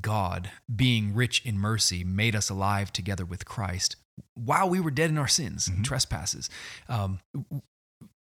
God, 0.00 0.50
being 0.74 1.14
rich 1.14 1.44
in 1.44 1.58
mercy, 1.58 2.04
made 2.04 2.36
us 2.36 2.50
alive 2.50 2.92
together 2.92 3.24
with 3.24 3.44
Christ 3.44 3.96
while 4.34 4.68
we 4.68 4.80
were 4.80 4.90
dead 4.90 5.10
in 5.10 5.18
our 5.18 5.28
sins 5.28 5.68
and 5.68 5.84
trespasses. 5.84 6.50
Um, 6.88 7.20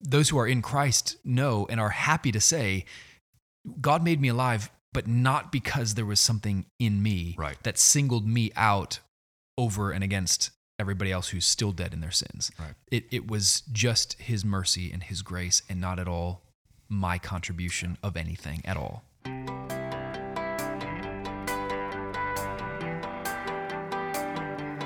those 0.01 0.29
who 0.29 0.39
are 0.39 0.47
in 0.47 0.63
Christ 0.63 1.17
know 1.25 1.67
and 1.71 1.81
are 1.81 1.91
happy 1.91 2.31
to 2.33 2.41
say, 2.41 2.85
God 3.81 4.05
made 4.05 4.21
me 4.21 4.29
alive, 4.29 4.71
but 4.93 5.07
not 5.07 5.51
because 5.51 5.95
there 5.95 6.07
was 6.07 6.21
something 6.21 6.67
in 6.79 7.03
me 7.03 7.35
Right. 7.39 7.61
that 7.65 7.79
singled 7.79 8.27
me 8.27 8.53
out 8.57 9.01
over 9.59 9.91
and 9.91 10.05
against 10.05 10.51
everybody 10.79 11.11
else 11.11 11.29
who's 11.29 11.47
still 11.47 11.73
dead 11.73 11.95
in 11.95 12.01
their 12.01 12.11
sins. 12.11 12.51
Right. 12.59 12.75
It, 12.91 13.07
it 13.11 13.29
was 13.31 13.63
just 13.73 14.15
his 14.21 14.45
mercy 14.45 14.93
and 14.93 15.03
his 15.03 15.23
grace 15.23 15.63
and 15.69 15.81
not 15.81 15.99
at 15.99 16.07
all 16.09 16.43
my 16.89 17.19
contribution 17.19 17.97
of 18.03 18.17
anything 18.17 18.61
at 18.65 18.77
all. 18.77 19.03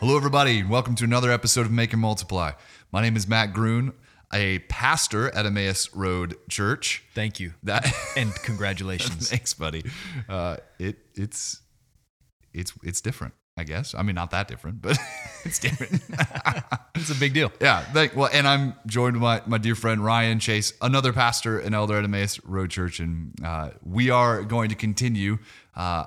Hello, 0.00 0.16
everybody, 0.16 0.60
and 0.60 0.68
welcome 0.68 0.94
to 0.96 1.04
another 1.04 1.30
episode 1.32 1.62
of 1.66 1.72
Make 1.72 1.92
and 1.92 2.02
Multiply. 2.02 2.52
My 2.92 3.00
name 3.02 3.16
is 3.16 3.26
Matt 3.26 3.52
Groon, 3.54 3.92
a 4.32 4.58
pastor 4.68 5.34
at 5.34 5.46
Emmaus 5.46 5.94
Road 5.94 6.36
Church. 6.48 7.02
Thank 7.14 7.40
you. 7.40 7.54
That 7.62 7.90
And 8.16 8.34
congratulations. 8.34 9.30
thanks, 9.30 9.54
buddy. 9.54 9.84
Uh, 10.28 10.58
it 10.78 10.98
it's 11.14 11.60
it's 12.52 12.72
it's 12.82 13.00
different, 13.00 13.34
I 13.56 13.64
guess. 13.64 13.94
I 13.94 14.02
mean, 14.02 14.14
not 14.14 14.30
that 14.32 14.48
different, 14.48 14.82
but 14.82 14.98
it's 15.44 15.58
different. 15.58 16.02
it's 16.94 17.10
a 17.10 17.14
big 17.18 17.32
deal. 17.32 17.50
yeah. 17.60 17.80
Thank, 17.80 18.14
well, 18.14 18.28
and 18.32 18.46
I'm 18.46 18.74
joined 18.86 19.18
by 19.20 19.42
my 19.46 19.58
dear 19.58 19.74
friend 19.74 20.04
Ryan 20.04 20.40
Chase, 20.40 20.74
another 20.82 21.12
pastor 21.14 21.58
and 21.58 21.74
elder 21.74 21.96
at 21.96 22.04
Emmaus 22.04 22.38
Road 22.44 22.70
Church, 22.70 23.00
and 23.00 23.34
uh, 23.42 23.70
we 23.82 24.10
are 24.10 24.42
going 24.42 24.68
to 24.68 24.74
continue 24.76 25.38
uh, 25.74 26.04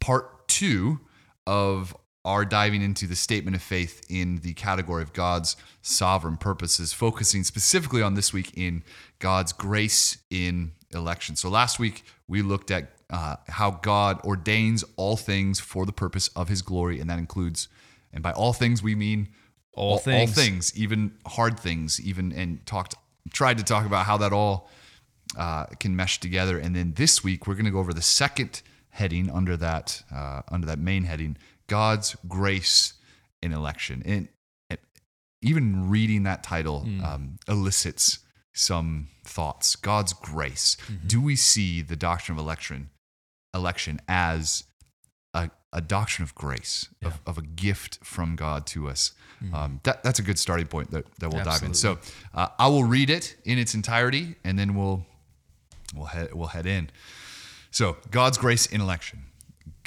part 0.00 0.48
two 0.48 1.00
of 1.46 1.96
our 2.28 2.44
diving 2.44 2.82
into 2.82 3.06
the 3.06 3.16
statement 3.16 3.56
of 3.56 3.62
faith 3.62 4.04
in 4.08 4.40
the 4.46 4.54
category 4.54 5.02
of 5.02 5.12
God's 5.12 5.56
sovereign 5.82 6.36
purposes, 6.36 6.92
focusing 6.92 7.42
specifically 7.44 8.02
on 8.02 8.14
this 8.14 8.32
week 8.32 8.50
in 8.54 8.82
God's 9.18 9.52
grace 9.52 10.18
in 10.30 10.72
election. 10.92 11.36
So 11.36 11.48
last 11.48 11.78
week 11.78 12.04
we 12.28 12.42
looked 12.42 12.70
at 12.70 12.84
uh, 13.10 13.36
how 13.48 13.70
God 13.70 14.20
ordains 14.24 14.84
all 14.96 15.16
things 15.16 15.60
for 15.60 15.86
the 15.86 15.92
purpose 15.92 16.28
of 16.36 16.48
His 16.48 16.62
glory, 16.62 17.00
and 17.00 17.08
that 17.10 17.18
includes, 17.18 17.68
and 18.12 18.22
by 18.22 18.32
all 18.32 18.52
things 18.52 18.82
we 18.82 18.94
mean 18.94 19.28
All 19.72 19.98
things. 19.98 20.30
all 20.30 20.34
things, 20.42 20.72
even 20.76 21.12
hard 21.24 21.58
things, 21.58 22.00
even 22.00 22.32
and 22.32 22.66
talked 22.66 22.94
tried 23.32 23.58
to 23.58 23.64
talk 23.64 23.86
about 23.86 24.06
how 24.06 24.18
that 24.18 24.32
all 24.32 24.68
uh, 25.38 25.64
can 25.80 25.94
mesh 25.94 26.20
together. 26.20 26.58
And 26.58 26.74
then 26.74 26.94
this 26.96 27.24
week 27.24 27.46
we're 27.46 27.54
going 27.54 27.70
to 27.70 27.70
go 27.70 27.78
over 27.78 27.94
the 27.94 28.02
second 28.02 28.62
heading 28.90 29.30
under 29.30 29.56
that 29.56 30.02
uh, 30.14 30.42
under 30.54 30.66
that 30.66 30.78
main 30.78 31.04
heading, 31.04 31.36
God's 31.68 32.16
grace 32.26 32.94
in 33.42 33.52
election. 33.52 34.02
And, 34.04 34.28
and 34.68 34.78
even 35.40 35.88
reading 35.88 36.24
that 36.24 36.42
title 36.42 36.84
um, 37.04 37.38
elicits 37.46 38.18
some 38.52 39.08
thoughts. 39.24 39.76
God's 39.76 40.12
grace. 40.12 40.76
Do 41.06 41.20
we 41.20 41.36
see 41.36 41.80
the 41.80 41.96
doctrine 41.96 42.36
of 42.36 42.44
election 42.44 42.90
election 43.54 44.00
as 44.08 44.64
a, 45.34 45.50
a 45.72 45.80
doctrine 45.80 46.24
of 46.24 46.34
grace, 46.34 46.88
of, 47.04 47.20
of 47.26 47.38
a 47.38 47.42
gift 47.42 47.98
from 48.02 48.36
God 48.36 48.66
to 48.68 48.88
us. 48.88 49.12
Um, 49.54 49.80
that, 49.84 50.02
that's 50.02 50.18
a 50.18 50.22
good 50.22 50.38
starting 50.38 50.66
point 50.66 50.90
that, 50.90 51.04
that 51.20 51.30
we'll 51.30 51.44
dive 51.44 51.62
in. 51.62 51.74
So 51.74 51.98
uh, 52.34 52.48
I 52.58 52.68
will 52.68 52.84
read 52.84 53.10
it 53.10 53.36
in 53.44 53.58
its 53.58 53.74
entirety, 53.74 54.34
and 54.44 54.58
then 54.58 54.74
we'll 54.74 55.06
we'll 55.94 56.06
head 56.06 56.34
we'll 56.34 56.48
head 56.48 56.66
in. 56.66 56.90
So 57.70 57.96
God's 58.10 58.38
grace 58.38 58.66
in 58.66 58.80
election. 58.80 59.24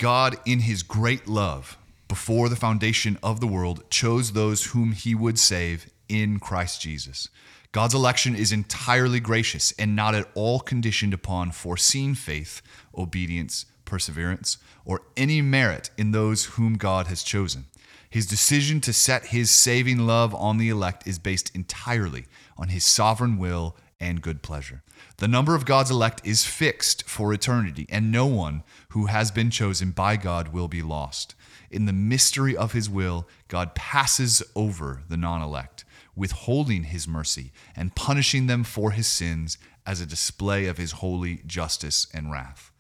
God, 0.02 0.38
in 0.48 0.62
His 0.62 0.82
great 0.82 1.28
love, 1.28 1.78
before 2.08 2.50
the 2.50 2.56
foundation 2.56 3.20
of 3.22 3.40
the 3.40 3.46
world, 3.46 3.88
chose 3.92 4.32
those 4.32 4.72
whom 4.72 4.94
He 4.94 5.14
would 5.14 5.38
save 5.38 5.92
in 6.10 6.40
Christ 6.40 6.82
Jesus. 6.82 7.30
God's 7.72 7.94
election 7.94 8.36
is 8.36 8.52
entirely 8.52 9.20
gracious 9.20 9.74
and 9.74 9.96
not 9.96 10.16
at 10.16 10.28
all 10.34 10.60
conditioned 10.60 11.14
upon 11.14 11.52
foreseen 11.52 12.16
faith, 12.16 12.64
obedience, 12.98 13.68
perseverance, 13.86 14.58
or 14.86 15.04
any 15.16 15.40
merit 15.40 15.92
in 16.00 16.14
those 16.14 16.46
whom 16.46 16.80
God 16.80 17.06
has 17.06 17.22
chosen. 17.22 17.66
His 18.10 18.26
decision 18.26 18.82
to 18.82 18.94
set 18.94 19.28
his 19.28 19.52
saving 19.52 20.08
love 20.08 20.34
on 20.34 20.58
the 20.58 20.70
elect 20.70 21.06
is 21.06 21.20
based 21.20 21.56
entirely 21.56 22.26
on 22.58 22.70
his 22.70 22.84
sovereign 22.84 23.38
will 23.38 23.78
and 24.00 24.20
good 24.20 24.42
pleasure. 24.42 24.82
The 25.22 25.28
number 25.28 25.54
of 25.54 25.66
God's 25.66 25.92
elect 25.92 26.22
is 26.24 26.46
fixed 26.46 27.08
for 27.08 27.32
eternity, 27.32 27.86
and 27.90 28.12
no 28.12 28.26
one 28.26 28.64
who 28.90 29.06
has 29.06 29.30
been 29.30 29.52
chosen 29.52 29.92
by 29.92 30.18
God 30.18 30.48
will 30.48 30.68
be 30.68 30.82
lost. 30.82 31.36
In 31.70 31.86
the 31.86 31.94
mystery 31.94 32.58
of 32.58 32.72
his 32.72 32.90
will, 32.90 33.28
God 33.48 33.76
passes 33.76 34.42
over 34.56 35.04
the 35.10 35.18
non 35.18 35.44
elect, 35.44 35.86
withholding 36.16 36.86
his 36.86 37.08
mercy 37.08 37.52
and 37.76 37.94
punishing 37.94 38.48
them 38.48 38.64
for 38.64 38.90
his 38.90 39.06
sins 39.06 39.60
as 39.86 40.02
a 40.02 40.08
display 40.08 40.66
of 40.66 40.80
his 40.80 40.94
holy 40.94 41.44
justice 41.46 42.08
and 42.12 42.32
wrath. 42.32 42.72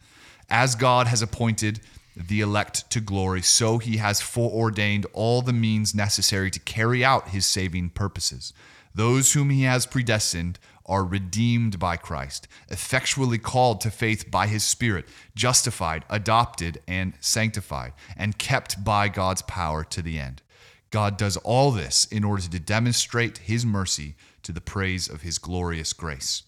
As 0.49 0.73
God 0.73 1.05
has 1.05 1.21
appointed 1.21 1.79
the 2.15 2.41
elect 2.41 2.89
to 2.89 3.01
glory, 3.01 3.43
so 3.43 3.77
he 3.77 3.97
has 3.97 4.19
foreordained 4.19 5.05
all 5.13 5.43
the 5.43 5.53
means 5.53 5.93
necessary 5.93 6.49
to 6.49 6.59
carry 6.59 7.05
out 7.05 7.29
his 7.29 7.45
saving 7.45 7.89
purposes. 7.89 8.51
Those 8.95 9.33
whom 9.33 9.51
he 9.51 9.61
has 9.63 9.85
predestined 9.85 10.57
are 10.85 11.05
redeemed 11.05 11.79
by 11.79 11.97
Christ, 11.97 12.47
effectually 12.69 13.37
called 13.37 13.81
to 13.81 13.91
faith 13.91 14.29
by 14.29 14.47
his 14.47 14.63
Spirit, 14.63 15.07
justified, 15.35 16.05
adopted, 16.09 16.81
and 16.87 17.13
sanctified, 17.19 17.93
and 18.17 18.37
kept 18.37 18.83
by 18.83 19.07
God's 19.07 19.41
power 19.43 19.83
to 19.85 20.01
the 20.01 20.19
end. 20.19 20.41
God 20.89 21.17
does 21.17 21.37
all 21.37 21.71
this 21.71 22.05
in 22.05 22.23
order 22.23 22.43
to 22.43 22.59
demonstrate 22.59 23.39
his 23.39 23.65
mercy 23.65 24.15
to 24.43 24.51
the 24.51 24.61
praise 24.61 25.07
of 25.07 25.21
his 25.21 25.37
glorious 25.37 25.93
grace. 25.93 26.43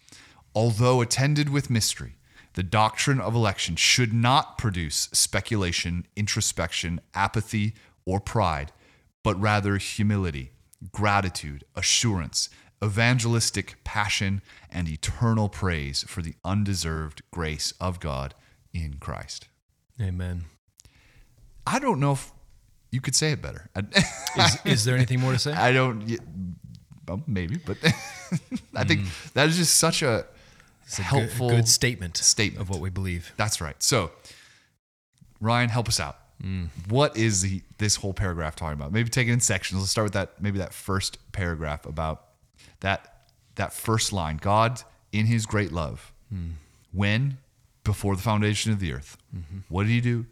Although 0.54 1.02
attended 1.02 1.50
with 1.50 1.70
mystery, 1.70 2.18
the 2.54 2.64
doctrine 2.64 3.20
of 3.20 3.34
election 3.34 3.76
should 3.76 4.14
not 4.14 4.58
produce 4.58 5.10
speculation, 5.14 6.06
introspection, 6.16 7.02
apathy, 7.16 7.74
or 8.06 8.20
pride, 8.20 8.72
but 9.24 9.40
rather 9.40 9.78
humility, 9.78 10.52
gratitude, 10.92 11.64
assurance, 11.76 12.50
evangelistic 12.84 13.84
passion, 13.84 14.42
and 14.70 14.90
eternal 14.90 15.50
praise 15.50 16.04
for 16.04 16.22
the 16.22 16.36
undeserved 16.44 17.22
grace 17.32 17.74
of 17.80 18.00
God 18.00 18.36
in 18.74 18.96
Christ. 19.00 19.48
Amen. 20.02 20.46
I 21.66 21.80
don't 21.80 22.00
know 22.00 22.14
if 22.14 22.32
you 22.92 23.00
could 23.02 23.16
say 23.16 23.32
it 23.32 23.42
better. 23.42 23.70
Is, 24.36 24.60
is 24.66 24.86
there 24.86 24.96
anything 24.96 25.20
more 25.20 25.32
to 25.32 25.40
say? 25.40 25.54
I 25.54 25.72
don't. 25.72 26.20
Well, 27.08 27.22
maybe, 27.28 27.58
but 27.58 27.78
I 28.76 28.84
think 28.84 29.02
mm. 29.02 29.34
that 29.34 29.50
is 29.50 29.58
just 29.58 29.78
such 29.78 30.02
a 30.02 30.26
It's 30.86 30.96
a 30.98 31.02
good- 31.02 31.06
helpful 31.06 31.50
good, 31.50 31.68
statement, 31.68 32.18
statement. 32.18 32.62
of 32.62 32.70
what 32.70 32.80
we 32.80 32.90
believe. 32.90 33.34
That's 33.38 33.62
right. 33.62 33.82
So, 33.84 34.12
Ryan, 35.40 35.70
help 35.70 35.88
us 35.88 36.00
out. 36.00 36.18
Mm. 36.41 36.70
What 36.88 37.16
is 37.16 37.41
the, 37.41 37.62
this 37.78 37.97
whole 37.97 38.14
paragraph 38.14 38.56
talking 38.56 38.79
about? 38.79 38.91
Maybe 38.91 39.09
take 39.09 39.28
it 39.28 39.32
in 39.32 39.40
sections. 39.40 39.82
Let's 39.82 39.91
start 39.91 40.06
with 40.06 40.14
that. 40.14 40.41
Maybe 40.41 40.58
that 40.59 40.74
first 40.74 41.18
paragraph 41.32 41.86
about 41.86 42.24
that 42.84 43.24
that 43.56 43.74
first 43.74 44.14
line. 44.14 44.38
God, 44.38 44.84
in 45.12 45.26
His 45.26 45.47
great 45.47 45.72
love, 45.72 46.14
when 46.91 47.38
before 47.84 48.16
the 48.16 48.22
foundation 48.22 48.72
of 48.72 48.80
the 48.80 48.94
earth, 48.94 49.18
mm-hmm. 49.35 49.59
what 49.70 49.84
did 49.84 49.91
He 49.91 50.02
do? 50.02 50.28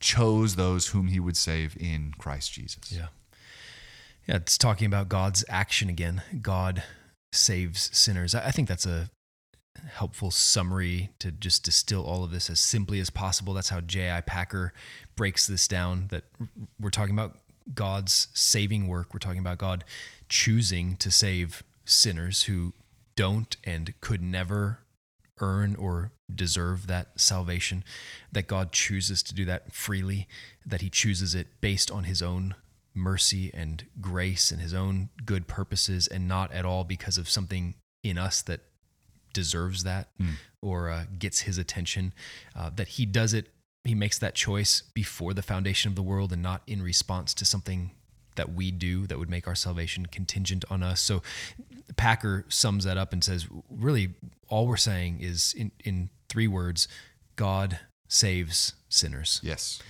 Chose 0.00 0.56
those 0.56 0.88
whom 0.88 1.08
He 1.08 1.20
would 1.20 1.36
save 1.36 1.76
in 1.78 2.14
Christ 2.18 2.52
Jesus. 2.52 2.90
Yeah. 2.90 3.06
Yeah, 4.26 4.36
it's 4.36 4.58
talking 4.58 4.86
about 4.86 5.08
God's 5.08 5.44
action 5.48 5.88
again. 5.88 6.22
God 6.42 6.82
saves 7.32 7.96
sinners. 7.96 8.34
I 8.34 8.46
I 8.46 8.50
think 8.50 8.68
that's 8.68 8.86
a 8.86 9.10
helpful 9.94 10.30
summary 10.30 11.10
to 11.18 11.30
just 11.30 11.64
distill 11.64 12.04
all 12.04 12.24
of 12.24 12.30
this 12.30 12.50
as 12.50 12.60
simply 12.60 13.00
as 13.00 13.08
possible. 13.10 13.54
That's 13.54 13.70
how 13.70 13.80
J.I. 13.80 14.20
Packer 14.22 14.72
breaks 15.16 15.46
this 15.46 15.66
down 15.66 16.08
that 16.10 16.24
we're 16.78 16.90
talking 16.90 17.14
about 17.14 17.38
God's 17.74 18.28
saving 18.34 18.88
work. 18.88 19.14
We're 19.14 19.20
talking 19.20 19.38
about 19.38 19.58
God 19.58 19.84
choosing 20.28 20.96
to 20.96 21.10
save 21.10 21.62
sinners 21.90 22.44
who 22.44 22.72
don't 23.16 23.56
and 23.64 23.92
could 24.00 24.22
never 24.22 24.80
earn 25.40 25.74
or 25.76 26.12
deserve 26.32 26.86
that 26.86 27.18
salvation, 27.18 27.82
that 28.30 28.46
God 28.46 28.72
chooses 28.72 29.22
to 29.24 29.34
do 29.34 29.44
that 29.46 29.72
freely, 29.72 30.28
that 30.64 30.80
He 30.80 30.90
chooses 30.90 31.34
it 31.34 31.60
based 31.60 31.90
on 31.90 32.04
His 32.04 32.22
own 32.22 32.54
mercy 32.94 33.50
and 33.54 33.84
grace 34.00 34.50
and 34.50 34.60
His 34.60 34.74
own 34.74 35.08
good 35.24 35.46
purposes, 35.46 36.06
and 36.06 36.28
not 36.28 36.52
at 36.52 36.64
all 36.64 36.84
because 36.84 37.18
of 37.18 37.28
something 37.28 37.74
in 38.02 38.18
us 38.18 38.42
that 38.42 38.60
deserves 39.32 39.84
that 39.84 40.08
or 40.62 40.90
uh, 40.90 41.04
gets 41.18 41.40
His 41.40 41.58
attention. 41.58 42.12
Uh, 42.54 42.70
that 42.76 42.88
He 42.88 43.06
does 43.06 43.34
it, 43.34 43.48
He 43.84 43.94
makes 43.94 44.18
that 44.18 44.34
choice 44.34 44.82
before 44.94 45.34
the 45.34 45.42
foundation 45.42 45.88
of 45.90 45.96
the 45.96 46.02
world 46.02 46.32
and 46.32 46.42
not 46.42 46.62
in 46.66 46.82
response 46.82 47.34
to 47.34 47.44
something 47.44 47.92
that 48.36 48.52
we 48.52 48.70
do 48.70 49.06
that 49.06 49.18
would 49.18 49.30
make 49.30 49.46
our 49.46 49.54
salvation 49.54 50.06
contingent 50.06 50.64
on 50.70 50.82
us. 50.82 51.00
So 51.00 51.22
Packer 51.96 52.44
sums 52.48 52.84
that 52.84 52.96
up 52.96 53.12
and 53.12 53.22
says, 53.22 53.46
really, 53.70 54.14
all 54.48 54.66
we're 54.66 54.76
saying 54.76 55.18
is 55.20 55.54
in, 55.56 55.72
in 55.84 56.10
three 56.28 56.48
words 56.48 56.88
God 57.36 57.80
saves 58.08 58.74
sinners. 58.88 59.40
Yes. 59.42 59.80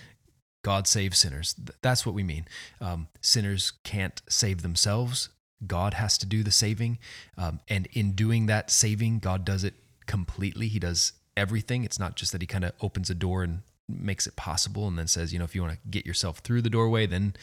God 0.63 0.87
saves 0.87 1.19
sinners. 1.19 1.55
That's 1.83 2.05
what 2.05 2.15
we 2.15 2.23
mean. 2.23 2.47
Um, 2.81 3.09
sinners 3.21 3.73
can't 3.83 4.21
save 4.29 4.63
themselves. 4.63 5.31
God 5.67 5.95
has 5.95 6.19
to 6.19 6.27
do 6.27 6.43
the 6.43 6.51
saving. 6.51 6.99
Um, 7.37 7.61
and 7.69 7.89
in 7.93 8.13
doing 8.13 8.47
that 8.47 8.71
saving, 8.71 9.21
God 9.21 9.45
does 9.45 9.65
it 9.65 9.75
completely. 10.07 10.69
He 10.69 10.79
does 10.79 11.13
everything. 11.37 11.85
It's 11.85 11.99
not 11.99 12.17
just 12.17 12.33
that 12.33 12.43
He 12.43 12.47
kind 12.47 12.65
of 12.65 12.73
opens 12.81 13.11
a 13.11 13.15
door 13.15 13.43
and 13.43 13.63
makes 13.99 14.27
it 14.27 14.37
possible 14.37 14.87
and 14.89 14.99
then 14.99 15.07
says, 15.07 15.33
you 15.33 15.39
know, 15.39 15.45
if 15.45 15.55
you 15.55 15.63
want 15.63 15.75
to 15.75 15.79
get 15.89 16.07
yourself 16.07 16.39
through 16.39 16.63
the 16.63 16.71
doorway, 16.71 17.07
then 17.07 17.35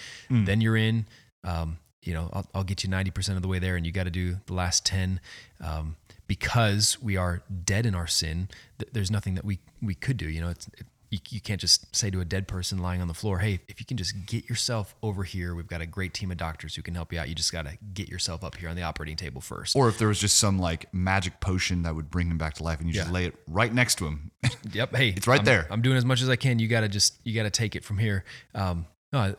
then 0.46 0.62
you're 0.62 0.78
in. 0.78 1.06
Um, 1.44 1.78
you 2.04 2.14
know, 2.14 2.30
I'll, 2.32 2.48
I'll 2.54 2.64
get 2.64 2.84
you 2.84 2.90
90% 2.90 3.36
of 3.36 3.42
the 3.42 3.48
way 3.50 3.60
there 3.60 3.76
and 3.76 3.86
you 3.86 3.92
got 3.92 4.06
to 4.06 4.10
do 4.10 4.38
the 4.46 4.54
last 4.54 4.86
10. 4.86 5.20
Um, 5.62 5.98
because 6.28 7.02
we 7.02 7.18
are 7.18 7.42
dead 7.66 7.86
in 7.86 7.96
our 7.96 8.08
sin, 8.08 8.48
th- 8.80 8.92
there's 8.94 9.12
nothing 9.12 9.36
that 9.36 9.44
we, 9.44 9.60
we 9.82 9.94
could 9.94 10.16
do. 10.18 10.30
You 10.30 10.42
know, 10.42 10.50
it's, 10.50 10.68
it, 10.68 10.86
you, 11.10 11.20
you 11.30 11.40
can't 11.42 11.62
just 11.62 11.96
say 11.96 12.10
to 12.10 12.20
a 12.20 12.26
dead 12.26 12.48
person 12.48 12.80
lying 12.80 13.02
on 13.02 13.08
the 13.08 13.14
floor, 13.14 13.40
hey, 13.40 13.60
if 13.68 13.80
you 13.80 13.86
can 13.86 13.96
just 13.98 14.26
get 14.26 14.50
yourself 14.50 14.94
over 15.02 15.24
here, 15.24 15.56
we've 15.56 15.68
got 15.68 15.80
a 15.82 15.86
great 15.86 16.14
team 16.14 16.32
of 16.32 16.38
doctors 16.38 16.76
who 16.76 16.82
can 16.82 16.96
help 16.96 17.14
you 17.14 17.20
out. 17.20 17.30
You 17.30 17.36
just 17.36 17.52
got 17.52 17.66
to 17.66 17.78
get 17.94 18.10
yourself 18.10 18.44
up 18.44 18.56
here 18.56 18.68
on 18.70 18.76
the 18.76 18.82
operating 18.84 19.16
table 19.16 19.40
first. 19.40 19.76
Or 19.76 19.88
if 19.88 19.98
there 19.98 20.10
was 20.10 20.20
just 20.20 20.38
some 20.38 20.60
like 20.60 20.94
magic 20.94 21.40
potion 21.40 21.84
that 21.84 21.96
would 21.96 22.10
bring 22.10 22.30
him 22.30 22.38
back 22.38 22.56
to 22.56 22.64
life 22.64 22.80
and 22.80 22.88
you 22.88 22.94
just 22.94 23.12
lay 23.12 23.26
it 23.26 23.36
right 23.48 23.74
next 23.74 23.96
to 24.00 24.06
him. 24.08 24.32
Yep. 24.74 24.96
Hey, 24.96 25.10
It's 25.16 25.28
right 25.28 25.40
I'm- 25.40 25.46
there. 25.46 25.68
I'm 25.72 25.82
doing 25.82 25.96
as 25.98 26.04
much 26.06 26.22
as 26.22 26.30
I 26.30 26.36
can. 26.36 26.60
You 26.60 26.68
got 26.68 26.82
to 26.82 26.90
just, 26.90 27.20
you 27.24 27.34
got 27.34 27.44
to 27.44 27.50
take 27.50 27.76
it 27.76 27.86
from 27.86 27.98
here. 28.00 28.26
Um, 28.54 28.86
no, 29.14 29.36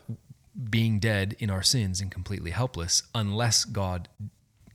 being 0.69 0.99
dead 0.99 1.35
in 1.39 1.49
our 1.51 1.61
sins 1.63 2.01
and 2.01 2.09
completely 2.09 2.51
helpless, 2.51 3.03
unless 3.13 3.63
God 3.63 4.07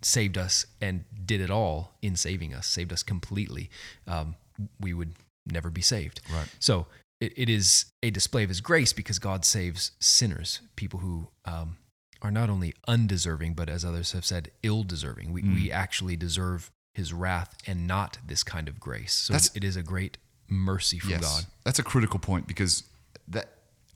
saved 0.00 0.38
us 0.38 0.67
and 0.81 1.05
did 1.26 1.40
it 1.40 1.50
all 1.50 1.94
in 2.02 2.14
saving 2.14 2.55
us, 2.55 2.67
saved 2.67 2.93
us 2.93 3.02
completely, 3.02 3.69
um, 4.06 4.37
we 4.81 4.94
would 4.94 5.14
never 5.46 5.70
be 5.70 5.82
saved. 5.82 6.20
Right. 6.32 6.49
So 6.58 6.87
it, 7.20 7.32
it 7.37 7.49
is 7.49 7.87
a 8.02 8.11
display 8.11 8.43
of 8.43 8.49
His 8.49 8.61
grace 8.61 8.93
because 8.93 9.19
God 9.19 9.44
saves 9.44 9.93
sinners, 10.00 10.61
people 10.76 11.00
who 11.00 11.29
um, 11.44 11.76
are 12.23 12.31
not 12.31 12.50
only 12.50 12.75
undeserving, 12.88 13.55
but 13.55 13.69
as 13.69 13.85
others 13.85 14.12
have 14.12 14.25
said, 14.25 14.50
ill 14.62 14.82
deserving. 14.82 15.32
We, 15.32 15.43
we 15.43 15.70
actually 15.70 16.17
deserve 16.17 16.70
His 16.94 17.12
wrath 17.12 17.56
and 17.67 17.87
not 17.87 18.19
this 18.26 18.43
kind 18.43 18.69
of 18.69 18.81
grace. 18.81 19.12
So 19.12 19.32
That's- 19.32 19.50
it 19.55 19.64
is 19.64 19.76
a 19.76 19.82
great 19.82 20.19
mercy 20.49 20.99
from 20.99 21.19
God. 21.19 21.47
That's 21.64 21.79
a 21.79 21.82
critical 21.82 22.19
point 22.19 22.47
because 22.47 22.85
that 23.29 23.49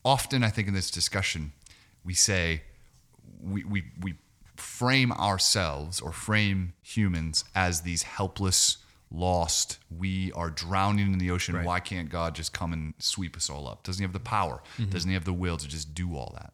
often 0.04 0.42
I 0.42 0.48
think 0.48 0.68
in 0.68 0.74
this 0.74 0.90
discussion 0.90 1.52
we 2.04 2.14
say 2.14 2.62
we 3.42 3.64
we 3.64 3.84
we 4.00 4.14
frame 4.56 5.12
ourselves 5.12 6.00
or 6.00 6.12
frame 6.12 6.72
humans 6.82 7.44
as 7.54 7.82
these 7.82 8.02
helpless, 8.02 8.78
lost. 9.10 9.78
We 9.90 10.32
are 10.32 10.50
drowning 10.50 11.12
in 11.12 11.18
the 11.18 11.30
ocean. 11.30 11.56
Right. 11.56 11.64
Why 11.64 11.80
can't 11.80 12.10
God 12.10 12.34
just 12.34 12.52
come 12.52 12.72
and 12.72 12.94
sweep 12.98 13.36
us 13.36 13.48
all 13.48 13.66
up? 13.68 13.82
Doesn't 13.84 14.00
he 14.00 14.04
have 14.04 14.12
the 14.12 14.20
power? 14.20 14.62
Mm-hmm. 14.78 14.90
Doesn't 14.90 15.08
he 15.08 15.14
have 15.14 15.24
the 15.24 15.32
will 15.32 15.56
to 15.56 15.66
just 15.68 15.94
do 15.94 16.14
all 16.16 16.32
that? 16.36 16.52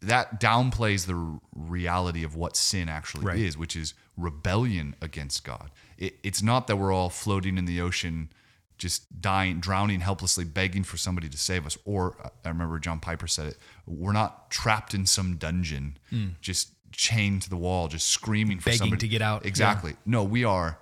That 0.00 0.40
downplays 0.40 1.06
the 1.06 1.40
reality 1.54 2.22
of 2.22 2.36
what 2.36 2.56
sin 2.56 2.88
actually 2.88 3.24
Right. 3.24 3.38
is, 3.38 3.58
which 3.58 3.74
is 3.74 3.94
rebellion 4.16 4.94
against 5.02 5.44
God. 5.44 5.70
It, 5.96 6.16
it's 6.22 6.42
not 6.42 6.68
that 6.68 6.76
we're 6.76 6.92
all 6.92 7.10
floating 7.10 7.58
in 7.58 7.64
the 7.64 7.80
ocean, 7.80 8.30
just 8.78 9.20
dying, 9.20 9.58
drowning 9.58 9.98
helplessly, 10.00 10.44
begging 10.44 10.84
for 10.84 10.96
somebody 10.96 11.28
to 11.28 11.36
save 11.36 11.66
us. 11.66 11.76
Or 11.84 12.16
uh, 12.22 12.28
I 12.44 12.48
remember 12.48 12.78
John 12.78 13.00
Piper 13.00 13.26
said 13.26 13.48
it: 13.48 13.56
we're 13.86 14.12
not 14.12 14.50
trapped 14.52 14.94
in 14.94 15.04
some 15.04 15.36
dungeon, 15.36 15.98
just 16.40 16.70
chained 16.92 17.42
to 17.42 17.50
the 17.50 17.56
wall, 17.56 17.88
just 17.88 18.06
screaming 18.06 18.60
for. 18.60 18.66
Begging 18.66 18.78
somebody 18.78 19.00
to 19.00 19.08
get 19.08 19.20
out. 19.20 19.42
Yeah. 19.42 19.48
Exactly. 19.48 19.96
No, 20.06 20.22
we 20.22 20.44
are, 20.44 20.78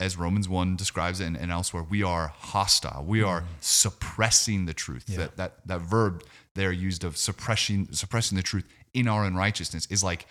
as 0.00 0.16
Romans 0.16 0.48
one 0.48 0.76
describes 0.76 1.20
it, 1.20 1.26
and, 1.26 1.36
and 1.36 1.50
elsewhere, 1.50 1.82
we 1.82 2.02
are 2.02 2.28
hostile. 2.28 3.04
We 3.04 3.22
are 3.22 3.44
suppressing 3.60 4.66
the 4.66 4.74
truth. 4.74 5.06
That 5.06 5.36
that 5.36 5.66
that 5.66 5.80
verb 5.80 6.22
there 6.54 6.72
used 6.72 7.04
of 7.04 7.16
suppressing 7.16 7.88
suppressing 7.92 8.36
the 8.36 8.42
truth 8.42 8.64
in 8.94 9.08
our 9.08 9.24
unrighteousness 9.24 9.86
is 9.90 10.04
like 10.04 10.26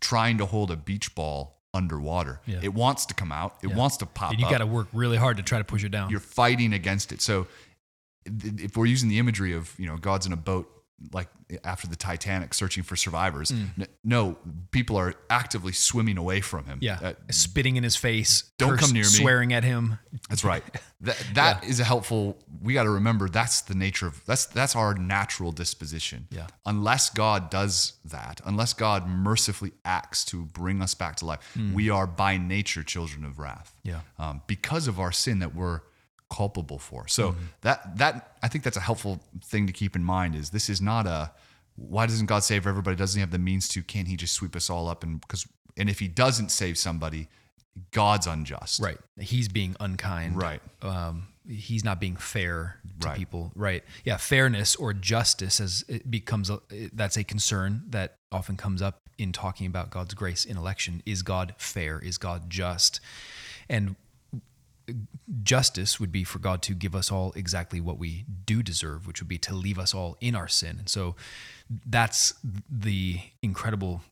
trying 0.00 0.38
to 0.38 0.46
hold 0.46 0.70
a 0.70 0.76
beach 0.76 1.14
ball 1.14 1.58
underwater. 1.74 2.40
Yeah. 2.46 2.60
It 2.62 2.74
wants 2.74 3.06
to 3.06 3.14
come 3.14 3.32
out. 3.32 3.56
It 3.62 3.74
wants 3.74 3.96
to 3.98 4.06
pop 4.06 4.32
And 4.32 4.40
you 4.40 4.48
got 4.48 4.58
to 4.58 4.66
work 4.66 4.88
really 4.92 5.16
hard 5.16 5.36
to 5.36 5.42
try 5.42 5.58
to 5.58 5.64
push 5.64 5.84
it 5.84 5.90
down. 5.90 6.10
You're 6.10 6.20
fighting 6.20 6.72
against 6.72 7.12
it. 7.12 7.20
So 7.20 7.46
if 8.24 8.76
we're 8.76 8.86
using 8.86 9.08
the 9.08 9.18
imagery 9.18 9.52
of 9.52 9.74
you 9.78 9.86
know 9.86 9.96
God's 9.96 10.26
in 10.26 10.32
a 10.32 10.36
boat 10.36 10.70
like 11.12 11.28
after 11.64 11.86
the 11.86 11.94
Titanic 11.96 12.52
searching 12.54 12.82
for 12.82 12.96
survivors, 12.96 13.52
n- 13.52 13.86
no, 14.02 14.36
people 14.72 14.96
are 14.96 15.14
actively 15.30 15.72
swimming 15.72 16.18
away 16.18 16.40
from 16.40 16.64
him. 16.64 16.78
Mm. 16.80 16.82
yeah. 16.82 16.98
Uh, 17.02 17.12
Spitting 17.30 17.76
in 17.76 17.84
his 17.84 17.94
face. 17.96 18.50
Don't 18.58 18.70
curse- 18.70 18.80
come 18.80 18.92
near 18.92 19.04
me. 19.04 19.08
Swearing 19.08 19.52
at 19.52 19.62
him. 19.64 19.98
That's 20.28 20.44
right. 20.44 20.62
That 21.00 21.24
that 21.34 21.64
is 21.64 21.78
a 21.78 21.84
helpful. 21.84 22.36
We 22.60 22.74
got 22.74 22.82
to 22.82 22.90
remember 22.90 23.28
that's 23.28 23.60
the 23.60 23.74
nature 23.76 24.08
of 24.08 24.20
that's 24.26 24.46
that's 24.46 24.74
our 24.74 24.94
natural 24.94 25.52
disposition. 25.52 26.26
Yeah. 26.30 26.48
Unless 26.66 27.10
God 27.10 27.50
does 27.50 27.92
that, 28.04 28.40
unless 28.44 28.72
God 28.72 29.06
mercifully 29.06 29.70
acts 29.84 30.24
to 30.26 30.44
bring 30.46 30.82
us 30.82 30.94
back 30.94 31.14
to 31.16 31.24
life, 31.26 31.56
we 31.72 31.88
are 31.90 32.06
by 32.08 32.36
nature 32.38 32.82
children 32.82 33.24
of 33.24 33.38
wrath. 33.38 33.72
Yeah. 33.84 34.00
Um, 34.18 34.42
because 34.48 34.88
of 34.88 34.98
our 34.98 35.12
sin 35.12 35.38
that 35.38 35.54
we're 35.54 35.80
culpable 36.30 36.78
for. 36.78 37.08
So 37.08 37.34
that 37.62 37.96
that 37.98 38.36
I 38.42 38.48
think 38.48 38.64
that's 38.64 38.76
a 38.76 38.80
helpful 38.80 39.20
thing 39.44 39.66
to 39.66 39.72
keep 39.72 39.96
in 39.96 40.04
mind. 40.04 40.34
Is 40.34 40.50
this 40.50 40.68
is 40.68 40.80
not 40.80 41.06
a 41.06 41.32
why 41.76 42.06
doesn't 42.06 42.26
God 42.26 42.40
save 42.42 42.66
everybody? 42.66 42.96
Doesn't 42.96 43.18
He 43.18 43.20
have 43.20 43.30
the 43.30 43.38
means 43.38 43.68
to? 43.68 43.82
Can't 43.82 44.08
He 44.08 44.16
just 44.16 44.34
sweep 44.34 44.54
us 44.56 44.68
all 44.68 44.88
up? 44.88 45.02
And 45.02 45.20
because 45.20 45.46
and 45.76 45.88
if 45.88 45.98
He 46.00 46.08
doesn't 46.08 46.50
save 46.50 46.76
somebody, 46.76 47.28
God's 47.92 48.26
unjust. 48.26 48.80
Right. 48.80 48.98
He's 49.18 49.48
being 49.48 49.76
unkind. 49.80 50.36
Right. 50.36 50.60
Um, 50.82 51.28
he's 51.48 51.84
not 51.84 52.00
being 52.00 52.16
fair 52.16 52.78
to 53.00 53.08
Right. 53.08 53.16
people. 53.16 53.52
Right. 53.54 53.84
Yeah. 54.04 54.16
Fairness 54.16 54.74
or 54.76 54.92
justice 54.92 55.60
as 55.60 55.84
it 55.88 56.10
becomes 56.10 56.50
a, 56.50 56.60
that's 56.92 57.16
a 57.16 57.24
concern 57.24 57.84
that 57.90 58.16
often 58.32 58.56
comes 58.56 58.82
up 58.82 59.02
in 59.16 59.32
talking 59.32 59.66
about 59.66 59.90
God's 59.90 60.14
grace 60.14 60.44
in 60.44 60.56
election. 60.56 61.02
Is 61.06 61.22
God 61.22 61.54
fair? 61.58 61.98
Is 62.00 62.18
God 62.18 62.50
just? 62.50 63.00
And 63.68 63.96
justice 65.42 66.00
would 66.00 66.12
be 66.12 66.24
for 66.24 66.38
God 66.38 66.62
to 66.62 66.74
give 66.74 66.94
us 66.94 67.10
all 67.10 67.32
exactly 67.36 67.80
what 67.80 67.98
we 67.98 68.24
do 68.46 68.62
deserve, 68.62 69.06
which 69.06 69.20
would 69.20 69.28
be 69.28 69.38
to 69.38 69.54
leave 69.54 69.78
us 69.78 69.94
all 69.94 70.16
in 70.20 70.34
our 70.34 70.48
sin. 70.48 70.76
And 70.78 70.88
so 70.88 71.16
that's 71.86 72.34
the 72.70 73.20
incredible 73.42 74.02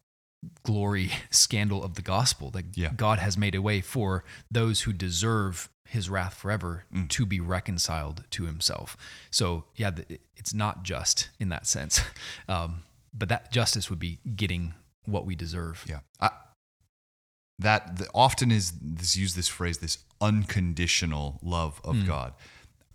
glory 0.62 1.10
scandal 1.30 1.82
of 1.82 1.94
the 1.94 2.02
gospel 2.02 2.50
that 2.50 2.76
Yeah. 2.76 2.90
God 2.96 3.18
has 3.18 3.36
made 3.36 3.54
a 3.54 3.62
way 3.62 3.80
for 3.80 4.24
those 4.50 4.82
who 4.82 4.92
deserve 4.92 5.68
his 5.88 6.10
wrath 6.10 6.34
forever 6.34 6.84
to 7.08 7.24
be 7.24 7.38
reconciled 7.38 8.24
to 8.30 8.44
himself. 8.44 8.96
So, 9.30 9.64
yeah, 9.76 9.92
it's 10.36 10.52
not 10.52 10.82
just 10.82 11.30
in 11.38 11.48
that 11.50 11.66
sense. 11.66 12.00
Um, 12.48 12.82
but 13.18 13.28
that 13.30 13.50
justice 13.50 13.88
would 13.88 13.98
be 13.98 14.18
getting 14.36 14.74
what 15.06 15.24
we 15.24 15.34
deserve. 15.34 15.84
Yeah. 15.88 16.00
I, 16.20 16.30
that 17.58 17.96
the, 17.96 18.08
often 18.14 18.50
is 18.50 18.72
this 18.80 19.16
use 19.16 19.34
this 19.34 19.48
phrase 19.48 19.78
this 19.78 19.98
unconditional 20.20 21.38
love 21.42 21.80
of 21.84 21.96
Hmm. 21.96 22.06
God. 22.06 22.32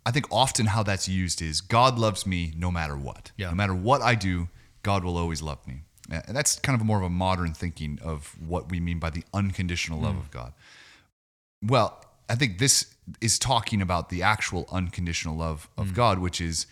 I 0.06 0.12
think 0.12 0.26
often 0.32 0.66
how 0.68 0.82
that's 0.84 1.08
used 1.08 1.42
is 1.42 1.62
God 1.62 2.00
loves 2.00 2.26
me 2.26 2.54
no 2.58 2.72
matter 2.72 2.98
what. 2.98 3.32
Yeah. 3.38 3.50
No 3.50 3.56
matter 3.56 3.76
what 3.76 4.02
I 4.02 4.16
do, 4.16 4.50
God 4.84 5.04
will 5.04 5.18
always 5.18 5.42
love 5.42 5.66
me. 5.68 5.82
And 6.10 6.36
that's 6.36 6.60
kind 6.60 6.80
of 6.80 6.86
more 6.86 6.98
of 6.98 7.04
a 7.04 7.10
modern 7.10 7.54
thinking 7.54 8.00
of 8.02 8.36
what 8.42 8.70
we 8.72 8.80
mean 8.80 9.00
by 9.00 9.12
the 9.12 9.24
unconditional 9.34 10.00
love 10.00 10.14
Hmm. 10.16 10.20
of 10.22 10.32
God. 10.32 10.54
Well, 11.64 12.04
I 12.28 12.36
think 12.36 12.58
this 12.58 12.96
is 13.20 13.38
talking 13.38 13.82
about 13.82 14.10
the 14.10 14.24
actual 14.24 14.68
unconditional 14.72 15.36
love 15.38 15.70
of 15.78 15.90
Hmm. 15.90 15.94
God, 15.94 16.20
which 16.20 16.42
is 16.42 16.66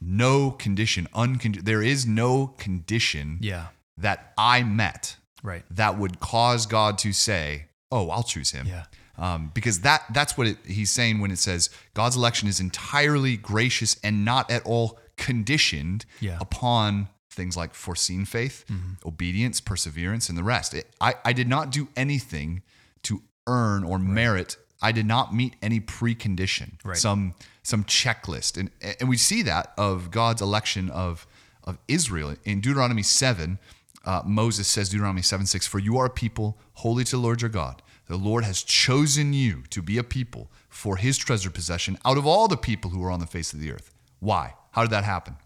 no 0.00 0.52
condition. 0.52 1.08
Uncon- 1.14 1.64
there 1.64 1.82
is 1.82 2.06
no 2.06 2.48
condition 2.58 3.38
Yeah. 3.40 3.68
that 3.96 4.32
I 4.38 4.62
met 4.62 5.16
Right. 5.42 5.64
that 5.70 5.98
would 5.98 6.20
cause 6.20 6.66
God 6.66 6.98
to 6.98 7.12
say, 7.12 7.66
"Oh, 7.90 8.10
I'll 8.10 8.22
choose 8.22 8.50
him." 8.52 8.66
Yeah. 8.66 8.84
Um, 9.18 9.50
because 9.52 9.80
that 9.80 10.04
that's 10.14 10.38
what 10.38 10.46
it, 10.46 10.58
he's 10.64 10.90
saying 10.90 11.18
when 11.20 11.30
it 11.32 11.38
says 11.38 11.70
God's 11.94 12.16
election 12.16 12.48
is 12.48 12.60
entirely 12.60 13.36
gracious 13.36 13.96
and 14.04 14.24
not 14.24 14.50
at 14.50 14.62
all 14.64 14.98
conditioned 15.16 16.04
Yeah. 16.20 16.32
Mm-hmm. 16.34 16.42
upon 16.42 17.08
things 17.30 17.56
like 17.56 17.74
foreseen 17.74 18.24
faith, 18.24 18.64
obedience, 19.04 19.60
perseverance, 19.60 20.28
and 20.28 20.36
the 20.38 20.42
rest. 20.42 20.74
It, 20.74 20.86
I, 21.00 21.14
I 21.24 21.32
did 21.32 21.46
not 21.48 21.70
do 21.70 21.86
anything 21.96 22.62
to 23.04 23.22
earn 23.46 23.84
or 23.84 23.98
merit 23.98 24.56
I 24.80 24.92
did 24.92 25.06
not 25.06 25.34
meet 25.34 25.54
any 25.60 25.80
precondition, 25.80 26.72
Right. 26.84 26.96
some 26.96 27.34
some 27.64 27.82
checklist, 27.84 28.56
and 28.56 28.70
and 29.00 29.08
we 29.08 29.16
see 29.16 29.42
that 29.42 29.72
of 29.76 30.10
God's 30.12 30.40
election 30.40 30.88
of 30.90 31.26
of 31.64 31.78
Israel 31.88 32.36
in 32.44 32.60
Deuteronomy 32.60 33.02
seven. 33.02 33.58
Uh, 34.04 34.22
Moses 34.24 34.68
says 34.68 34.88
Deuteronomy 34.88 35.22
seven 35.22 35.46
six, 35.46 35.66
"For 35.66 35.80
you 35.80 35.98
are 35.98 36.06
a 36.06 36.10
people 36.10 36.58
holy 36.74 37.02
to 37.04 37.10
the 37.16 37.18
Lord 37.22 37.42
your 37.42 37.50
God. 37.50 37.82
The 38.08 38.16
Lord 38.16 38.44
has 38.44 38.62
chosen 38.62 39.32
you 39.32 39.62
to 39.70 39.82
be 39.82 39.98
a 39.98 40.04
people 40.04 40.50
for 40.68 40.96
His 40.96 41.16
treasure 41.16 41.50
possession 41.50 41.98
out 42.04 42.18
of 42.18 42.26
all 42.26 42.48
the 42.48 42.56
people 42.56 42.90
who 42.90 43.02
are 43.04 43.10
on 43.10 43.20
the 43.20 43.26
face 43.26 43.52
of 43.52 43.60
the 43.60 43.70
earth." 43.70 43.90
Why? 44.20 44.54
How 44.72 44.82
did 44.82 44.90
that 44.90 45.04
happen? 45.04 45.36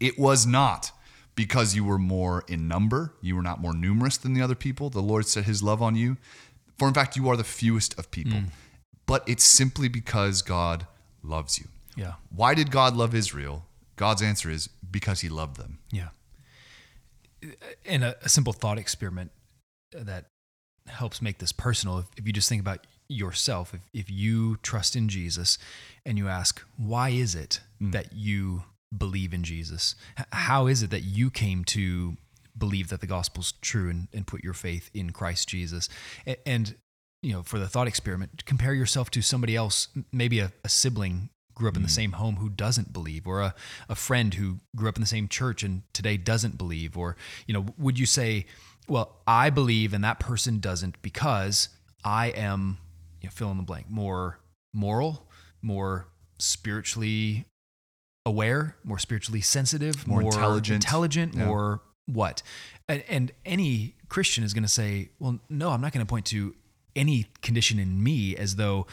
It 0.00 0.18
was 0.18 0.46
not 0.46 0.92
because 1.34 1.76
you 1.76 1.84
were 1.84 1.98
more 1.98 2.44
in 2.48 2.66
number, 2.66 3.14
you 3.20 3.36
were 3.36 3.42
not 3.42 3.60
more 3.60 3.74
numerous 3.74 4.16
than 4.16 4.34
the 4.34 4.42
other 4.42 4.54
people. 4.54 4.90
The 4.90 5.00
Lord 5.00 5.26
set 5.26 5.44
his 5.44 5.62
love 5.62 5.82
on 5.82 5.94
you. 5.94 6.16
For 6.78 6.88
in 6.88 6.94
fact, 6.94 7.16
you 7.16 7.28
are 7.28 7.36
the 7.36 7.44
fewest 7.44 7.98
of 7.98 8.10
people. 8.10 8.38
Hmm. 8.38 8.46
But 9.06 9.22
it's 9.28 9.44
simply 9.44 9.88
because 9.88 10.42
God 10.42 10.86
loves 11.22 11.58
you. 11.58 11.66
Yeah. 11.96 12.14
Why 12.30 12.54
did 12.54 12.70
God 12.70 12.96
love 12.96 13.14
Israel? 13.14 13.66
God's 13.96 14.22
answer 14.22 14.50
is 14.50 14.68
because 14.90 15.20
he 15.20 15.28
loved 15.28 15.56
them. 15.56 15.78
Yeah. 15.90 16.08
Uh, 17.42 17.48
and 17.84 18.04
a, 18.04 18.16
a 18.22 18.28
simple 18.28 18.52
thought 18.52 18.78
experiment 18.78 19.30
that 19.92 20.26
helps 20.88 21.22
make 21.22 21.38
this 21.38 21.52
personal. 21.52 21.98
If, 21.98 22.06
if 22.16 22.26
you 22.26 22.32
just 22.32 22.48
think 22.48 22.60
about 22.60 22.86
yourself, 23.08 23.74
if, 23.74 23.80
if 23.92 24.10
you 24.10 24.56
trust 24.62 24.96
in 24.96 25.08
Jesus 25.08 25.58
and 26.04 26.18
you 26.18 26.28
ask, 26.28 26.62
why 26.76 27.10
is 27.10 27.34
it 27.34 27.60
mm. 27.80 27.92
that 27.92 28.12
you 28.12 28.64
believe 28.96 29.32
in 29.32 29.42
Jesus? 29.42 29.94
How 30.32 30.66
is 30.66 30.82
it 30.82 30.90
that 30.90 31.02
you 31.02 31.30
came 31.30 31.64
to 31.66 32.16
believe 32.56 32.88
that 32.88 33.00
the 33.00 33.06
gospel's 33.06 33.52
true 33.60 33.90
and, 33.90 34.08
and 34.12 34.26
put 34.26 34.42
your 34.42 34.54
faith 34.54 34.90
in 34.94 35.10
Christ 35.10 35.48
Jesus? 35.48 35.88
A- 36.26 36.48
And, 36.48 36.76
you 37.22 37.32
know, 37.32 37.42
for 37.42 37.58
the 37.58 37.68
thought 37.68 37.86
experiment, 37.88 38.44
compare 38.44 38.74
yourself 38.74 39.10
to 39.10 39.22
somebody 39.22 39.56
else, 39.56 39.88
maybe 40.12 40.40
a, 40.40 40.52
a 40.64 40.68
sibling 40.68 41.30
grew 41.54 41.68
up 41.68 41.76
in 41.76 41.82
the 41.82 41.88
mm. 41.88 41.92
same 41.92 42.12
home 42.12 42.36
who 42.36 42.50
doesn't 42.50 42.92
believe 42.92 43.26
or 43.26 43.40
a, 43.40 43.54
a 43.88 43.94
friend 43.94 44.34
who 44.34 44.60
grew 44.76 44.88
up 44.88 44.96
in 44.96 45.00
the 45.00 45.06
same 45.06 45.26
church 45.26 45.62
and 45.62 45.82
today 45.94 46.16
doesn't 46.16 46.58
believe 46.58 46.96
or 46.98 47.16
you 47.46 47.54
know 47.54 47.64
would 47.78 47.98
you 47.98 48.04
say 48.04 48.44
well 48.88 49.16
i 49.26 49.50
believe 49.50 49.92
and 49.92 50.02
that 50.04 50.18
person 50.20 50.58
doesn't 50.58 51.00
because 51.02 51.68
i 52.04 52.28
am 52.28 52.78
you 53.20 53.26
know, 53.28 53.30
fill 53.32 53.50
in 53.50 53.56
the 53.56 53.62
blank 53.62 53.86
more 53.90 54.38
moral 54.74 55.26
more 55.62 56.06
spiritually 56.38 57.44
aware 58.24 58.76
more 58.84 58.98
spiritually 58.98 59.40
sensitive 59.40 60.06
More 60.06 60.22
intelligent. 60.22 60.84
intelligent 60.84 61.34
Yeah. 61.34 61.46
more 61.46 61.82
what 62.06 62.42
and, 62.88 63.02
and 63.08 63.32
any 63.44 63.94
christian 64.08 64.44
is 64.44 64.52
going 64.54 64.62
to 64.64 64.68
say 64.68 65.10
well 65.18 65.38
no 65.48 65.70
i'm 65.70 65.80
not 65.80 65.92
going 65.92 66.04
to 66.04 66.08
point 66.08 66.26
to 66.26 66.54
any 66.94 67.26
condition 67.42 67.78
in 67.78 68.02
me 68.02 68.34
as 68.36 68.56
though 68.56 68.86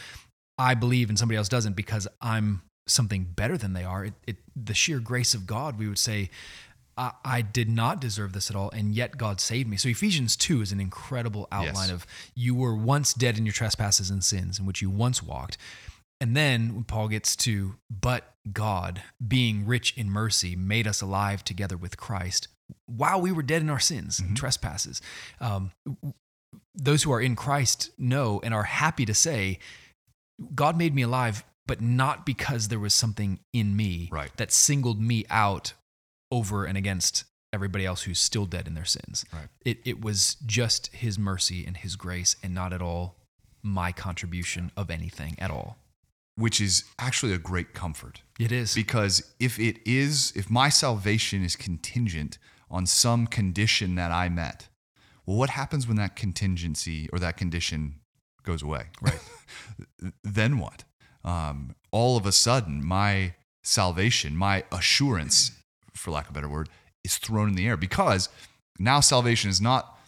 I 0.58 0.74
believe 0.74 1.08
and 1.08 1.18
somebody 1.18 1.36
else 1.38 1.48
doesn't 1.48 1.74
because 1.74 2.06
I'm 2.20 2.62
something 2.86 3.24
better 3.24 3.56
than 3.56 3.72
they 3.72 3.82
are. 3.82 4.04
It, 4.04 4.14
it, 4.26 4.36
the 4.54 4.74
sheer 4.74 5.00
grace 5.00 5.34
of 5.34 5.46
God, 5.48 5.78
we 5.78 5.88
would 5.88 5.98
say, 5.98 6.30
I, 6.96 7.12
I 7.24 7.42
did 7.42 7.68
not 7.68 8.00
deserve 8.00 8.32
this 8.32 8.50
at 8.50 8.56
all, 8.56 8.70
and 8.70 8.94
yet 8.94 9.16
God 9.16 9.40
saved 9.40 9.68
me. 9.68 9.76
So 9.76 9.88
Ephesians 9.88 10.36
2 10.36 10.62
is 10.62 10.72
an 10.72 10.80
incredible 10.80 11.48
outline 11.50 11.88
Yes. 11.88 11.90
of 11.90 12.06
you 12.34 12.54
were 12.54 12.74
once 12.76 13.14
dead 13.14 13.36
in 13.38 13.44
your 13.46 13.52
trespasses 13.52 14.10
and 14.10 14.22
sins 14.22 14.58
in 14.58 14.66
which 14.66 14.80
you 14.82 14.90
once 14.90 15.22
walked. 15.22 15.56
And 16.20 16.36
then 16.36 16.74
when 16.74 16.84
Paul 16.84 17.08
gets 17.08 17.34
to, 17.36 17.74
but 17.90 18.34
God, 18.52 19.02
being 19.26 19.66
rich 19.66 19.92
in 19.96 20.08
mercy, 20.10 20.54
made 20.56 20.86
us 20.86 21.00
alive 21.02 21.44
together 21.44 21.76
with 21.76 21.96
Christ 21.96 22.48
while 22.86 23.20
we 23.20 23.32
were 23.32 23.42
dead 23.42 23.60
in 23.62 23.68
our 23.68 23.80
sins 23.80 24.18
and 24.20 24.36
trespasses. 24.36 25.02
Um, 25.40 25.72
those 26.74 27.02
who 27.02 27.12
are 27.12 27.20
in 27.20 27.36
Christ 27.36 27.90
know 27.98 28.40
and 28.42 28.54
are 28.54 28.62
happy 28.62 29.04
to 29.04 29.14
say, 29.14 29.58
God 30.54 30.76
made 30.78 30.94
me 30.94 31.02
alive, 31.02 31.44
but 31.66 31.80
not 31.80 32.24
because 32.24 32.68
there 32.68 32.78
was 32.78 32.94
something 32.94 33.40
in 33.52 33.76
me 33.76 34.08
Right. 34.12 34.34
that 34.36 34.52
singled 34.52 35.00
me 35.00 35.24
out 35.30 35.74
over 36.30 36.64
and 36.64 36.76
against 36.76 37.24
everybody 37.52 37.86
else 37.86 38.02
who's 38.02 38.18
still 38.18 38.46
dead 38.46 38.66
in 38.66 38.74
their 38.74 38.84
sins. 38.84 39.24
Right. 39.32 39.48
It, 39.64 39.78
it 39.84 40.04
was 40.04 40.36
just 40.44 40.88
his 40.88 41.18
mercy 41.18 41.64
and 41.64 41.76
his 41.76 41.96
grace 41.96 42.36
and 42.42 42.54
not 42.54 42.72
at 42.72 42.82
all 42.82 43.16
my 43.62 43.92
contribution 43.92 44.70
of 44.76 44.90
anything 44.90 45.36
at 45.38 45.50
all. 45.50 45.78
Which 46.36 46.60
is 46.60 46.84
actually 46.98 47.32
a 47.32 47.38
great 47.38 47.72
comfort. 47.72 48.22
It 48.40 48.50
is. 48.50 48.74
Because 48.74 49.34
if 49.38 49.58
it 49.60 49.78
is, 49.86 50.32
if 50.34 50.50
my 50.50 50.68
salvation 50.68 51.44
is 51.44 51.54
contingent 51.54 52.38
on 52.68 52.86
some 52.86 53.28
condition 53.28 53.94
that 53.94 54.10
I 54.10 54.28
met, 54.28 54.68
well, 55.24 55.36
what 55.36 55.50
happens 55.50 55.86
when 55.86 55.96
that 55.96 56.16
contingency 56.16 57.08
or 57.12 57.20
that 57.20 57.36
condition 57.36 58.00
goes 58.42 58.62
away? 58.62 58.86
Right. 59.00 59.20
then 60.24 60.58
what? 60.58 60.82
Um, 61.24 61.76
all 61.92 62.16
of 62.16 62.26
a 62.26 62.32
sudden, 62.32 62.84
my 62.84 63.34
salvation, 63.62 64.36
my 64.36 64.64
assurance, 64.72 65.52
for 65.94 66.10
lack 66.10 66.24
of 66.24 66.30
a 66.30 66.34
better 66.34 66.48
word, 66.48 66.68
is 67.02 67.18
thrown 67.18 67.48
in 67.48 67.54
the 67.54 67.66
air 67.66 67.76
because 67.76 68.28
now 68.78 69.00
salvation 69.00 69.50
is 69.50 69.60
not 69.60 69.98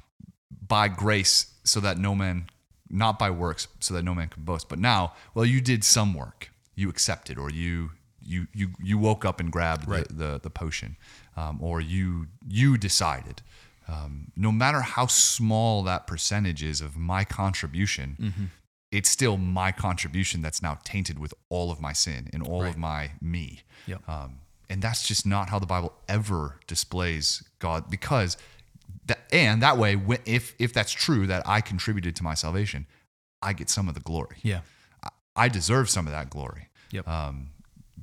by 0.66 0.88
grace 0.88 1.52
so 1.64 1.80
that 1.80 1.98
no 1.98 2.14
man, 2.14 2.46
not 2.88 3.18
by 3.18 3.30
works 3.30 3.68
so 3.80 3.94
that 3.94 4.02
no 4.04 4.14
man 4.14 4.28
can 4.28 4.42
boast. 4.44 4.68
But 4.68 4.78
now, 4.78 5.12
well, 5.34 5.44
you 5.44 5.60
did 5.60 5.84
some 5.84 6.14
work, 6.14 6.50
you 6.74 6.88
accepted, 6.88 7.38
or 7.38 7.50
you 7.50 7.90
you 8.22 8.46
you 8.52 8.70
you 8.82 8.98
woke 8.98 9.24
up 9.24 9.38
and 9.40 9.52
grabbed 9.52 9.86
Right. 9.88 10.06
the, 10.08 10.14
the 10.14 10.40
the 10.44 10.50
potion, 10.50 10.96
um, 11.36 11.62
or 11.62 11.80
you 11.80 12.26
you 12.46 12.76
decided. 12.76 13.42
Um, 13.88 14.32
no 14.34 14.50
matter 14.50 14.80
how 14.80 15.06
small 15.06 15.84
that 15.84 16.08
percentage 16.08 16.60
is 16.64 16.80
of 16.80 16.96
my 16.96 17.22
contribution, 17.22 18.50
it's 18.90 19.08
still 19.08 19.36
my 19.36 19.70
contribution 19.70 20.42
that's 20.42 20.60
now 20.60 20.78
tainted 20.82 21.20
with 21.20 21.32
all 21.50 21.70
of 21.70 21.80
my 21.80 21.92
sin 21.92 22.28
and 22.32 22.42
all 22.42 22.64
of 22.64 22.76
my 22.76 23.12
me. 23.20 23.60
Yep. 23.86 24.08
Um, 24.08 24.38
and 24.68 24.82
that's 24.82 25.06
just 25.06 25.26
not 25.26 25.48
how 25.50 25.58
the 25.58 25.66
Bible 25.66 25.92
ever 26.08 26.58
displays 26.66 27.42
God 27.58 27.90
because 27.90 28.36
that, 29.06 29.20
and 29.32 29.62
that 29.62 29.78
way, 29.78 30.00
if, 30.24 30.54
if 30.58 30.72
that's 30.72 30.92
true 30.92 31.26
that 31.28 31.42
I 31.46 31.60
contributed 31.60 32.16
to 32.16 32.22
my 32.24 32.34
salvation, 32.34 32.86
I 33.42 33.52
get 33.52 33.70
some 33.70 33.88
of 33.88 33.94
the 33.94 34.00
glory. 34.00 34.36
yeah. 34.42 34.60
I- 35.02 35.10
I 35.38 35.48
deserve 35.48 35.90
some 35.90 36.06
of 36.06 36.12
that 36.12 36.30
glory. 36.30 36.68
Yep. 36.92 37.06
Um, 37.06 37.50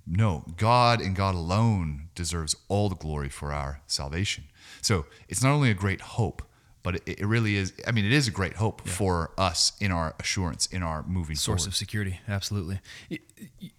no, 0.05 0.43
God 0.55 1.01
and 1.01 1.15
God 1.15 1.33
alone 1.33 2.09
deserves 2.13 2.55
all 2.67 2.89
the 2.89 2.95
glory 2.95 3.29
for 3.29 3.51
our 3.51 3.81
salvation. 3.87 4.43
So 4.81 5.07
it's 5.27 5.41
not 5.41 5.51
only 5.51 5.71
a 5.71 5.73
great 5.73 5.99
hope, 6.01 6.43
but 6.83 6.95
it, 6.97 7.03
it 7.07 7.25
really 7.25 7.55
is. 7.55 7.73
I 7.87 7.91
mean, 7.91 8.05
it 8.05 8.11
is 8.11 8.27
a 8.27 8.31
great 8.31 8.53
hope 8.57 8.87
for 8.87 9.31
us 9.37 9.71
in 9.79 9.91
our 9.91 10.13
assurance, 10.19 10.67
in 10.67 10.83
our 10.83 11.01
moving 11.07 11.35
source 11.35 11.61
forward. 11.63 11.69
of 11.69 11.75
security. 11.75 12.19
Absolutely. 12.27 12.81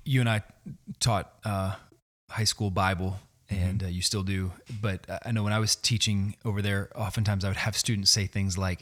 You 0.04 0.20
and 0.20 0.28
I 0.28 0.42
taught 0.98 1.32
uh, 1.44 1.74
high 2.38 2.44
school 2.52 2.70
Bible, 2.70 3.18
and 3.48 3.82
uh, 3.82 3.86
you 3.86 4.02
still 4.02 4.22
do. 4.22 4.52
But 4.80 5.00
I 5.24 5.30
know 5.32 5.42
when 5.42 5.52
I 5.52 5.58
was 5.58 5.76
teaching 5.76 6.36
over 6.44 6.60
there, 6.62 6.90
oftentimes 6.96 7.44
I 7.44 7.48
would 7.48 7.56
have 7.68 7.76
students 7.76 8.10
say 8.10 8.26
things 8.26 8.56
like, 8.58 8.80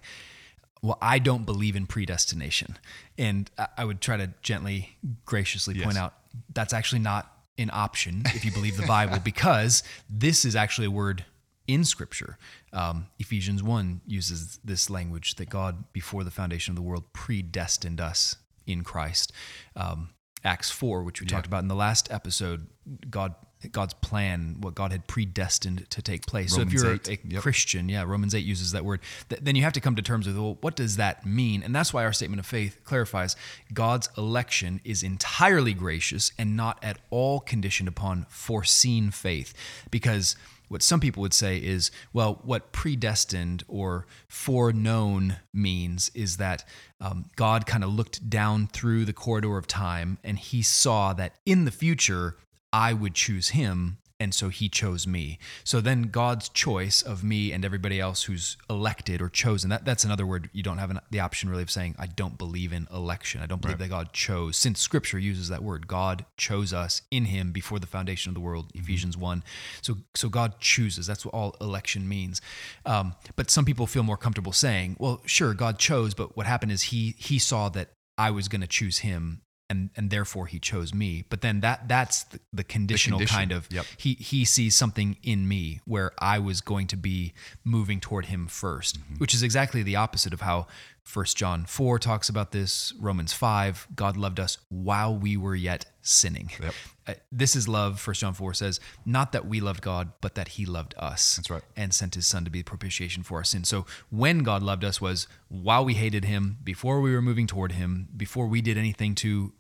"Well, 0.83 0.99
I 1.03 1.19
don't 1.19 1.45
believe 1.45 1.77
in 1.77 1.87
predestination," 1.87 2.79
and 3.19 3.51
I- 3.79 3.85
would 3.85 4.01
try 4.01 4.17
to 4.17 4.31
gently, 4.43 4.97
graciously 5.25 5.75
point 5.75 5.95
Yes. 5.95 5.97
out 5.97 6.15
that's 6.55 6.73
actually 6.73 7.01
not 7.01 7.25
an 7.59 7.71
option 7.73 8.23
if 8.35 8.43
you 8.45 8.51
believe 8.53 8.77
the 8.79 8.87
Bible, 8.87 9.19
because 9.33 9.83
this 10.09 10.45
is 10.47 10.57
actually 10.57 10.87
a 10.87 10.91
word 10.91 11.25
in 11.67 11.85
Scripture. 11.85 12.39
Um, 12.73 13.07
Ephesians 13.19 13.63
1 13.63 14.01
uses 14.07 14.59
this 14.65 14.89
language 14.89 15.35
that 15.37 15.49
God, 15.51 15.93
before 15.93 16.25
the 16.25 16.31
foundation 16.31 16.73
of 16.73 16.77
the 16.77 16.83
world, 16.83 17.05
predestined 17.13 18.01
us 18.01 18.37
in 18.67 18.83
Christ. 18.83 19.33
Um, 19.77 20.09
Acts 20.45 20.71
4, 20.71 21.03
which 21.03 21.21
we 21.21 21.27
talked 21.27 21.47
about 21.47 21.63
in 21.63 21.69
the 21.69 21.75
last 21.75 22.11
episode, 22.11 22.67
God 23.09 23.35
God's 23.71 23.95
plan, 23.95 24.57
what 24.61 24.75
God 24.75 24.91
had 24.91 25.07
predestined 25.07 25.89
to 25.91 26.03
take 26.03 26.27
place. 26.27 26.55
so 26.55 26.63
if 26.63 26.73
you're 26.73 26.95
8, 26.95 27.09
a 27.09 27.19
yep. 27.29 27.43
Christian, 27.43 27.89
yeah, 27.89 28.03
Romans 28.03 28.35
8 28.35 28.45
uses 28.45 28.73
that 28.73 28.85
word, 28.85 29.01
th- 29.29 29.41
then 29.43 29.55
you 29.55 29.63
have 29.63 29.75
to 29.75 29.81
come 29.81 29.95
to 29.95 30.03
terms 30.03 30.27
with, 30.27 30.37
well, 30.37 30.59
what 30.61 30.75
does 30.75 30.97
that 30.97 31.25
mean? 31.25 31.63
And 31.63 31.75
that's 31.75 31.95
why 31.95 32.05
our 32.05 32.13
statement 32.13 32.41
of 32.41 32.47
faith 32.47 32.81
clarifies 32.85 33.37
God's 33.73 34.09
election 34.19 34.81
is 34.85 35.03
entirely 35.03 35.75
gracious 35.75 36.33
and 36.39 36.57
not 36.57 36.83
at 36.83 36.99
all 37.11 37.41
conditioned 37.41 37.89
upon 37.89 38.27
foreseen 38.29 39.11
faith. 39.11 39.55
Because 39.91 40.35
what 40.73 40.83
some 40.83 41.01
people 41.01 41.21
would 41.21 41.35
say 41.35 41.59
is, 41.59 41.91
well, 42.13 42.41
what 42.43 42.73
predestined 42.73 43.63
or 43.69 44.07
foreknown 44.27 45.37
means 45.53 46.11
is 46.15 46.39
that 46.39 46.65
um, 47.01 47.27
God 47.37 47.67
kind 47.67 47.85
of 47.85 47.91
looked 47.91 48.31
down 48.31 48.69
through 48.69 49.05
the 49.05 49.13
corridor 49.13 49.59
of 49.59 49.67
time 49.67 50.19
and 50.25 50.39
he 50.39 50.63
saw 50.63 51.13
that 51.13 51.35
in 51.45 51.67
the 51.67 51.71
future, 51.71 52.39
I 52.73 52.95
would 52.95 53.15
choose 53.15 53.51
him. 53.51 53.99
And 54.23 54.33
so 54.33 54.51
he 54.51 54.69
chose 54.69 55.05
me. 55.05 55.41
So 55.65 55.81
then 55.81 56.03
God's 56.03 56.49
choice 56.49 57.03
of 57.03 57.25
me 57.25 57.51
and 57.51 57.65
everybody 57.65 57.99
else 57.99 58.23
who's 58.23 58.57
elected 58.71 59.21
or 59.21 59.29
chosen, 59.29 59.69
that, 59.71 59.85
that's 59.85 60.05
another 60.05 60.25
word 60.25 60.49
you 60.53 60.63
don't 60.63 60.79
have 60.79 60.91
an, 60.91 61.01
the 61.11 61.19
option 61.19 61.51
really 61.51 61.65
of 61.65 61.73
saying, 61.73 61.97
I 61.99 62.07
don't 62.07 62.39
believe 62.39 62.73
in 62.73 62.87
election. 62.93 63.41
I 63.43 63.47
don't 63.47 63.61
believe 63.61 63.79
that 63.79 63.91
God 63.91 64.13
chose. 64.13 64.57
Since 64.57 64.79
scripture 64.79 65.19
uses 65.19 65.49
that 65.49 65.65
word, 65.65 65.89
God 65.89 66.25
chose 66.37 66.73
us 66.73 67.03
in 67.11 67.25
him 67.25 67.51
before 67.51 67.81
the 67.81 67.87
foundation 67.89 68.31
of 68.31 68.35
the 68.35 68.41
world, 68.41 68.71
Ephesians 68.77 69.17
1. 69.17 69.43
So, 69.81 69.97
so 70.15 70.29
God 70.29 70.61
chooses. 70.61 71.09
That's 71.09 71.27
what 71.27 71.35
all 71.35 71.57
election 71.61 72.09
means. 72.09 72.41
Um, 72.87 73.17
but 73.35 73.51
some 73.51 73.65
people 73.65 73.89
feel 73.89 74.05
more 74.05 74.17
comfortable 74.17 74.53
saying, 74.53 74.99
well, 75.01 75.21
sure, 75.27 75.53
God 75.53 75.81
chose, 75.81 76.15
but 76.15 76.37
what 76.37 76.47
happened 76.47 76.71
is 76.71 76.83
he, 76.83 77.17
he 77.19 77.41
saw 77.41 77.69
that 77.71 77.91
I 78.17 78.31
was 78.31 78.47
going 78.47 78.61
to 78.61 78.69
choose 78.69 78.99
him 78.99 79.43
and 79.73 79.91
and 79.97 80.11
therefore 80.11 80.47
he 80.47 80.59
chose 80.59 80.91
me. 80.95 81.25
But 81.29 81.41
then 81.41 81.61
that 81.61 81.89
that's 81.89 82.25
the, 82.25 82.39
the 82.53 82.65
conditional 82.65 83.19
condition, 83.19 83.37
kind 83.37 83.53
of 83.53 83.67
yep. 83.71 83.87
he 83.97 84.15
he 84.15 84.45
sees 84.45 84.77
something 84.77 85.17
in 85.23 85.49
me 85.49 85.81
where 85.85 86.13
I 86.19 86.39
was 86.39 86.61
going 86.61 86.87
to 86.89 86.97
be 86.97 87.33
moving 87.65 87.99
toward 88.01 88.27
him 88.27 88.47
1st 88.47 88.93
Mm-hmm. 88.93 89.15
which 89.19 89.33
is 89.33 89.43
exactly 89.43 89.83
the 89.83 89.97
opposite 89.97 90.33
of 90.33 90.41
how 90.43 90.67
First 91.05 91.37
John 91.37 91.65
4 91.65 91.99
talks 91.99 92.29
about 92.29 92.53
this, 92.53 92.93
Romans 92.99 93.33
5, 93.33 93.89
God 93.95 94.17
loved 94.17 94.39
us 94.39 94.59
while 94.69 95.17
we 95.17 95.37
were 95.37 95.55
yet 95.55 95.87
sinning. 96.01 96.51
Yep. 96.63 96.75
Uh, 97.07 97.15
this 97.33 97.57
is 97.57 97.67
love, 97.67 98.01
First 98.01 98.21
John 98.21 98.35
4 98.35 98.55
says, 98.55 98.79
not 99.05 99.33
that 99.33 99.47
we 99.47 99.61
loved 99.61 99.83
God, 99.83 100.13
but 100.21 100.37
that 100.37 100.49
he 100.49 100.65
loved 100.65 100.95
us. 100.97 101.37
That's 101.37 101.51
right. 101.51 101.63
And 101.77 101.93
sent 101.93 102.15
his 102.15 102.27
son 102.27 102.45
to 102.45 102.51
be 102.51 102.63
propitiation 102.63 103.23
for 103.25 103.39
our 103.39 103.45
sin. 103.45 103.65
So 103.65 103.85
when 104.11 104.41
God 104.41 104.63
loved 104.63 104.85
us 104.85 105.01
was 105.01 105.27
while 105.49 105.85
we 105.85 105.95
hated 105.95 106.25
him, 106.25 106.59
before 106.63 107.01
we 107.01 107.13
were 107.13 107.23
moving 107.23 107.47
toward 107.49 107.73
him, 107.73 108.09
before 108.17 108.47
we 108.47 108.61
did 108.63 108.79
anything 108.79 109.15
to 109.17 109.53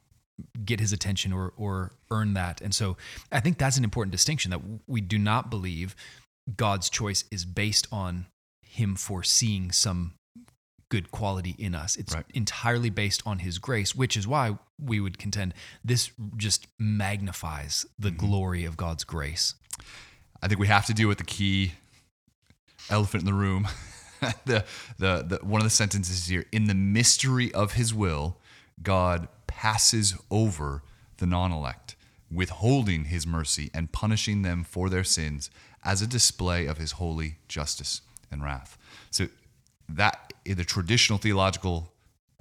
get 0.64 0.80
his 0.80 0.92
attention 0.92 1.32
or 1.32 1.52
or 1.56 1.92
earn 2.10 2.34
that. 2.34 2.60
And 2.60 2.74
so 2.74 2.96
I 3.30 3.40
think 3.40 3.58
that's 3.58 3.76
an 3.76 3.84
important 3.84 4.12
distinction 4.12 4.50
that 4.50 4.60
we 4.86 5.00
do 5.00 5.18
not 5.18 5.50
believe 5.50 5.94
God's 6.56 6.90
choice 6.90 7.24
is 7.30 7.44
based 7.44 7.86
on 7.92 8.26
him 8.62 8.96
foreseeing 8.96 9.70
some 9.70 10.14
good 10.88 11.10
quality 11.10 11.54
in 11.58 11.74
us. 11.74 11.96
It's 11.96 12.14
Right. 12.14 12.26
entirely 12.34 12.90
based 12.90 13.22
on 13.24 13.38
his 13.38 13.58
grace, 13.58 13.94
which 13.94 14.16
is 14.16 14.26
why 14.26 14.58
we 14.78 15.00
would 15.00 15.18
contend 15.18 15.54
this 15.82 16.10
just 16.36 16.66
magnifies 16.78 17.86
the 17.98 18.10
mm-hmm. 18.10 18.18
glory 18.18 18.64
of 18.64 18.76
God's 18.76 19.04
grace. 19.04 19.54
I 20.42 20.48
think 20.48 20.60
we 20.60 20.66
have 20.66 20.84
to 20.86 20.94
deal 20.94 21.08
with 21.08 21.18
the 21.18 21.24
key 21.24 21.72
elephant 22.90 23.22
in 23.22 23.26
the 23.26 23.32
room. 23.32 23.68
the, 24.44 24.64
the, 24.98 25.24
the, 25.26 25.38
one 25.42 25.60
of 25.60 25.64
the 25.64 25.70
sentences 25.70 26.26
here 26.26 26.44
in 26.52 26.64
the 26.64 26.74
mystery 26.74 27.52
of 27.54 27.72
his 27.72 27.94
will, 27.94 28.36
God 28.82 29.28
passes 29.52 30.14
over 30.30 30.82
the 31.18 31.26
non 31.26 31.52
elect, 31.52 31.94
withholding 32.30 33.04
his 33.04 33.26
mercy 33.26 33.70
and 33.74 33.92
punishing 33.92 34.40
them 34.40 34.64
for 34.64 34.88
their 34.88 35.04
sins 35.04 35.50
as 35.84 36.00
a 36.00 36.06
display 36.06 36.64
of 36.66 36.78
his 36.78 36.92
holy 36.92 37.36
justice 37.48 38.00
and 38.30 38.42
wrath. 38.42 38.78
So, 39.10 39.28
that 39.88 40.32
in 40.46 40.56
the 40.56 40.64
traditional 40.64 41.18
theological 41.18 41.92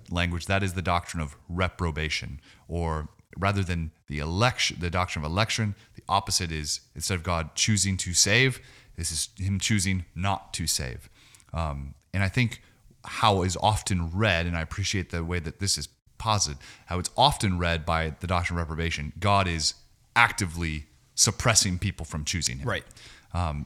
language, 0.10 0.46
that 0.46 0.64
is 0.64 0.74
the 0.74 0.82
doctrine 0.82 1.22
of 1.22 1.36
reprobation, 1.50 2.40
or 2.70 3.10
rather 3.38 3.62
than 3.62 3.92
the 4.08 4.20
election, 4.20 4.78
the 4.80 4.90
doctrine 4.90 5.26
of 5.26 5.30
election, 5.30 5.76
the 5.96 6.04
opposite 6.08 6.52
is 6.52 6.80
instead 6.96 7.16
of 7.16 7.24
God 7.24 7.56
choosing 7.56 7.98
to 7.98 8.14
save, 8.14 8.62
this 8.96 9.12
is 9.12 9.30
Him 9.38 9.60
choosing 9.60 10.06
not 10.16 10.54
to 10.54 10.66
save. 10.66 11.10
Um, 11.54 11.96
and 12.14 12.24
I 12.24 12.30
think 12.30 12.62
how 13.04 13.42
is 13.42 13.58
often 13.62 14.12
read, 14.12 14.46
and 14.46 14.56
I 14.56 14.62
appreciate 14.62 15.10
the 15.10 15.26
way 15.26 15.40
that 15.40 15.60
this 15.60 15.78
is 15.78 15.90
posited, 16.22 16.58
how 16.86 17.00
it's 17.00 17.10
often 17.18 17.58
read 17.58 17.86
by 17.86 18.02
the 18.22 18.28
doctrine 18.28 18.58
of 18.60 18.70
reprobation, 18.70 19.12
God 19.20 19.48
is 19.48 19.74
actively 20.16 20.86
suppressing 21.16 21.80
people 21.80 22.06
from 22.06 22.24
choosing 22.26 22.60
Him. 22.60 22.68
Right. 22.68 22.86
Um, 23.34 23.66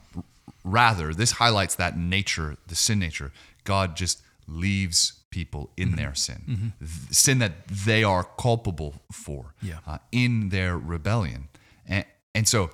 rather, 0.64 1.12
this 1.14 1.32
highlights 1.32 1.74
that 1.76 1.96
nature, 1.98 2.56
the 2.66 2.74
sin 2.74 2.98
nature. 2.98 3.30
God 3.64 3.96
just 3.96 4.22
leaves 4.48 5.12
people 5.30 5.70
in 5.76 5.96
their 5.96 6.14
sin, 6.14 6.72
Th- 6.78 6.90
sin 7.10 7.38
that 7.40 7.52
they 7.68 8.02
are 8.04 8.24
culpable 8.38 8.92
for 9.12 9.54
Yeah. 9.60 9.78
uh, 9.86 9.98
in 10.12 10.48
their 10.50 10.78
rebellion. 10.78 11.48
And, 11.86 12.04
and 12.34 12.48
so 12.48 12.70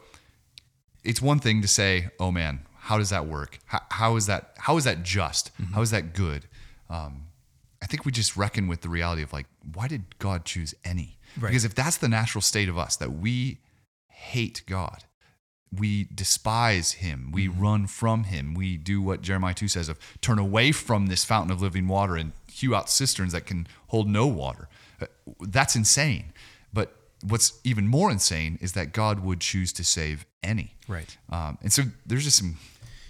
it's 1.03 1.21
one 1.21 1.39
thing 1.41 1.63
to 1.63 1.69
say, 1.69 2.11
oh 2.21 2.31
man, 2.31 2.61
how 2.89 2.99
does 2.99 3.11
that 3.11 3.27
work? 3.27 3.59
How, 3.67 3.81
how 3.91 4.17
is 4.17 4.27
that, 4.27 4.53
how 4.59 4.77
is 4.77 4.85
that 4.85 5.03
just? 5.03 5.51
How 5.75 5.81
is 5.83 5.91
that 5.91 6.15
good? 6.15 6.43
Um, 6.91 7.27
I 7.83 7.87
think 7.87 8.05
we 8.05 8.13
just 8.13 8.37
reckon 8.37 8.69
with 8.69 8.81
the 8.83 8.89
reality 8.89 9.23
of 9.23 9.33
like, 9.33 9.47
why 9.75 9.89
did 9.89 10.19
God 10.19 10.45
choose 10.45 10.75
any? 10.85 11.19
Right. 11.39 11.51
Because 11.51 11.65
if 11.65 11.75
that's 11.75 11.97
the 11.97 12.09
natural 12.09 12.43
state 12.43 12.69
of 12.69 12.77
us, 12.79 12.97
that 12.97 13.13
we 13.13 13.59
hate 14.09 14.63
God, 14.67 15.05
we 15.75 16.05
despise 16.15 16.93
him, 16.93 17.31
we 17.33 17.49
run 17.49 17.87
from 17.87 18.25
him, 18.25 18.55
we 18.55 18.77
do 18.77 19.01
what 19.01 19.23
Jeremiah 19.23 19.55
2 19.55 19.69
says 19.69 19.89
of 19.89 19.99
turn 20.21 20.39
away 20.39 20.71
from 20.73 21.07
this 21.07 21.25
fountain 21.25 21.51
of 21.51 21.63
living 21.63 21.89
water 21.89 22.17
and 22.17 22.33
hew 22.53 22.75
out 22.75 22.91
cisterns 22.91 23.33
that 23.33 23.47
can 23.47 23.67
hold 23.89 24.09
no 24.09 24.27
water. 24.27 24.69
Uh, 25.01 25.07
That's 25.41 25.75
insane. 25.75 26.33
But 26.73 26.95
what's 27.27 27.59
even 27.65 27.87
more 27.89 28.11
insane 28.11 28.59
is 28.61 28.73
that 28.73 28.93
God 28.93 29.21
would 29.21 29.41
choose 29.41 29.73
to 29.75 29.85
save 29.85 30.27
any. 30.43 30.75
Right. 30.87 31.17
Um, 31.31 31.57
and 31.63 31.73
so 31.73 31.85
there's 32.05 32.25
just 32.25 32.37
some 32.39 32.59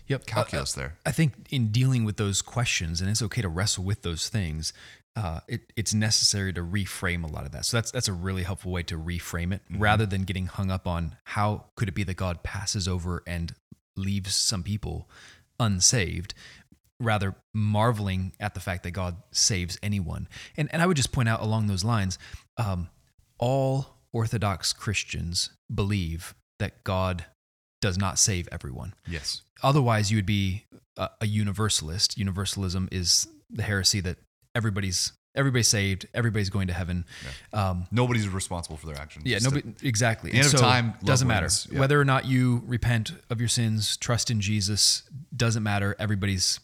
Yep. 0.09 0.27
calculus 0.27 0.73
there. 0.75 0.99
I 1.07 1.13
think 1.13 1.33
in 1.51 1.69
dealing 1.69 2.05
with 2.05 2.17
those 2.17 2.43
questions, 2.43 3.01
and 3.01 3.09
it's 3.09 3.23
okay 3.23 3.41
to 3.41 3.49
wrestle 3.49 3.85
with 3.85 4.03
those 4.03 4.29
things, 4.29 4.73
uh, 5.17 5.41
it, 5.49 5.73
it's 5.77 5.93
necessary 5.93 6.53
to 6.53 6.63
reframe 6.63 7.25
a 7.25 7.27
lot 7.27 7.45
of 7.45 7.53
that. 7.53 7.65
So 7.67 7.77
that's 7.77 7.91
that's 7.91 8.09
a 8.09 8.13
really 8.13 8.43
helpful 8.45 8.73
way 8.73 8.83
to 8.85 8.99
reframe 8.99 9.53
it, 9.55 9.61
rather 9.71 10.07
than 10.07 10.23
getting 10.25 10.47
hung 10.47 10.71
up 10.71 10.87
on 10.87 11.17
how 11.25 11.67
could 11.77 11.89
it 11.89 11.95
be 11.95 12.05
that 12.05 12.15
God 12.17 12.43
passes 12.43 12.89
over 12.89 13.23
and 13.27 13.55
leaves 13.97 14.35
some 14.35 14.63
people 14.63 15.09
unsaved. 15.61 16.35
Rather, 17.01 17.35
marveling 17.53 18.33
at 18.39 18.55
the 18.55 18.61
fact 18.61 18.85
that 18.85 18.93
God 18.93 19.17
saves 19.33 19.77
anyone. 19.83 20.29
And 20.57 20.69
and 20.73 20.81
I 20.81 20.87
would 20.87 20.97
just 20.97 21.11
point 21.13 21.29
out 21.29 21.43
along 21.43 21.67
those 21.67 21.83
lines, 21.85 22.17
um, 22.57 22.89
all 23.39 23.99
Orthodox 24.13 24.73
Christians 24.73 25.51
believe 25.75 26.35
that 26.61 26.85
God 26.85 27.25
does 27.81 27.99
not 27.99 28.19
save 28.21 28.49
everyone 28.53 28.95
Yes. 29.09 29.43
otherwise 29.65 30.13
you 30.13 30.17
would 30.19 30.27
be 30.27 30.67
a, 30.97 31.11
a 31.23 31.27
universalist 31.27 32.17
universalism 32.17 32.89
is 32.93 33.27
the 33.51 33.65
heresy 33.65 33.99
that 34.01 34.19
everybody's 34.55 35.13
everybody's 35.35 35.69
saved 35.69 36.07
everybody's 36.13 36.51
going 36.51 36.67
to 36.69 36.75
heaven 36.75 37.05
um, 37.55 37.87
Nobody's 37.91 38.29
responsible 38.29 38.77
for 38.77 38.87
their 38.87 38.97
actions. 38.99 39.25
yeah 39.27 39.39
nobody 39.43 39.73
exactly 39.83 40.31
the 40.31 40.37
end 40.37 40.47
And 40.47 40.55
of 40.55 40.61
time, 40.61 40.95
doesn't 41.05 41.27
matter. 41.27 41.49
Yeah. 41.71 41.79
whether 41.81 41.99
or 42.01 42.05
not 42.05 42.27
you 42.27 42.63
repent 42.67 43.13
of 43.31 43.41
your 43.41 43.49
sins 43.49 43.97
trust 43.97 44.31
in 44.31 44.41
jesus 44.43 45.05
doesn't 45.35 45.63
matter 45.63 45.97
everybody's 45.99 46.61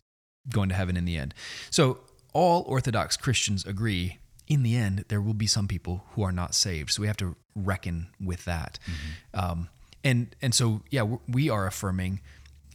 going 0.50 0.68
to 0.68 0.74
heaven 0.74 0.96
in 0.96 1.04
the 1.06 1.16
end 1.16 1.32
so 1.70 1.98
all 2.34 2.62
orthodox 2.68 3.16
christians 3.16 3.64
agree 3.64 4.18
in 4.46 4.62
the 4.62 4.76
end 4.76 5.04
there 5.08 5.20
will 5.22 5.34
be 5.34 5.46
some 5.46 5.66
people 5.66 6.04
who 6.12 6.22
are 6.22 6.32
not 6.32 6.54
saved 6.54 6.90
so 6.92 7.00
we 7.00 7.06
have 7.06 7.16
to 7.16 7.36
reckon 7.54 8.08
with 8.22 8.44
that 8.44 8.78
Mm-hmm. 8.84 9.50
um, 9.50 9.68
and 10.04 10.36
and 10.42 10.54
so 10.54 10.82
yeah 10.90 11.04
we 11.26 11.48
are 11.50 11.66
affirming 11.66 12.20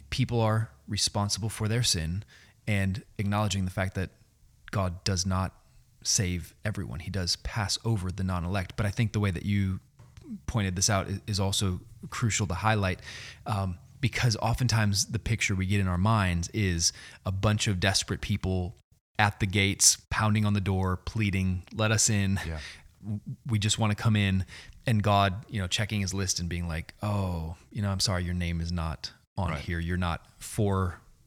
people 0.09 0.41
are 0.41 0.69
responsible 0.87 1.49
for 1.49 1.67
their 1.67 1.83
sin 1.83 2.23
and 2.67 3.03
acknowledging 3.17 3.63
the 3.65 3.71
fact 3.71 3.93
that 3.95 4.09
god 4.73 5.03
does 5.05 5.25
not 5.25 5.49
save 6.05 6.53
everyone. 6.65 6.99
He 6.99 7.09
does 7.09 7.37
pass 7.37 7.79
over 7.85 8.11
the 8.11 8.23
non-elect. 8.25 8.73
But 8.75 8.85
i 8.85 8.91
think 8.91 9.13
the 9.13 9.21
way 9.21 9.31
that 9.31 9.45
you 9.45 9.79
pointed 10.47 10.75
this 10.75 10.89
out 10.89 11.07
is- 11.27 11.39
also 11.39 11.79
crucial 12.09 12.45
to 12.47 12.53
highlight 12.55 12.99
um, 13.45 13.77
because 14.01 14.35
oftentimes 14.41 15.05
the 15.05 15.19
picture 15.19 15.55
we 15.55 15.65
get 15.65 15.79
in 15.79 15.87
our 15.87 15.97
minds 15.97 16.49
is 16.53 16.91
a 17.25 17.31
bunch 17.31 17.67
of 17.67 17.79
desperate 17.79 18.19
people 18.19 18.75
at 19.17 19.39
the 19.39 19.45
gates 19.45 19.97
pounding 20.09 20.43
on 20.45 20.53
the 20.53 20.59
door 20.73 20.97
pleading 20.97 21.63
let 21.73 21.91
us 21.91 22.09
in. 22.09 22.37
Yeah. 22.45 22.59
we 23.47 23.57
just 23.59 23.77
want 23.79 23.95
to 23.95 24.01
come 24.05 24.15
in. 24.17 24.45
And 24.85 25.01
god 25.01 25.45
you 25.47 25.61
know 25.61 25.67
checking 25.67 26.01
his 26.01 26.13
list 26.13 26.41
and 26.41 26.49
being 26.49 26.67
like 26.67 26.93
oh 27.01 27.55
you 27.71 27.81
know 27.81 27.89
i'm 27.89 28.01
sorry 28.01 28.23
your 28.25 28.33
name 28.33 28.59
is 28.59 28.71
not 28.71 29.11
on 29.37 29.49
Right. 29.51 29.59
here. 29.61 29.79
You're 29.79 29.97
not 30.09 30.19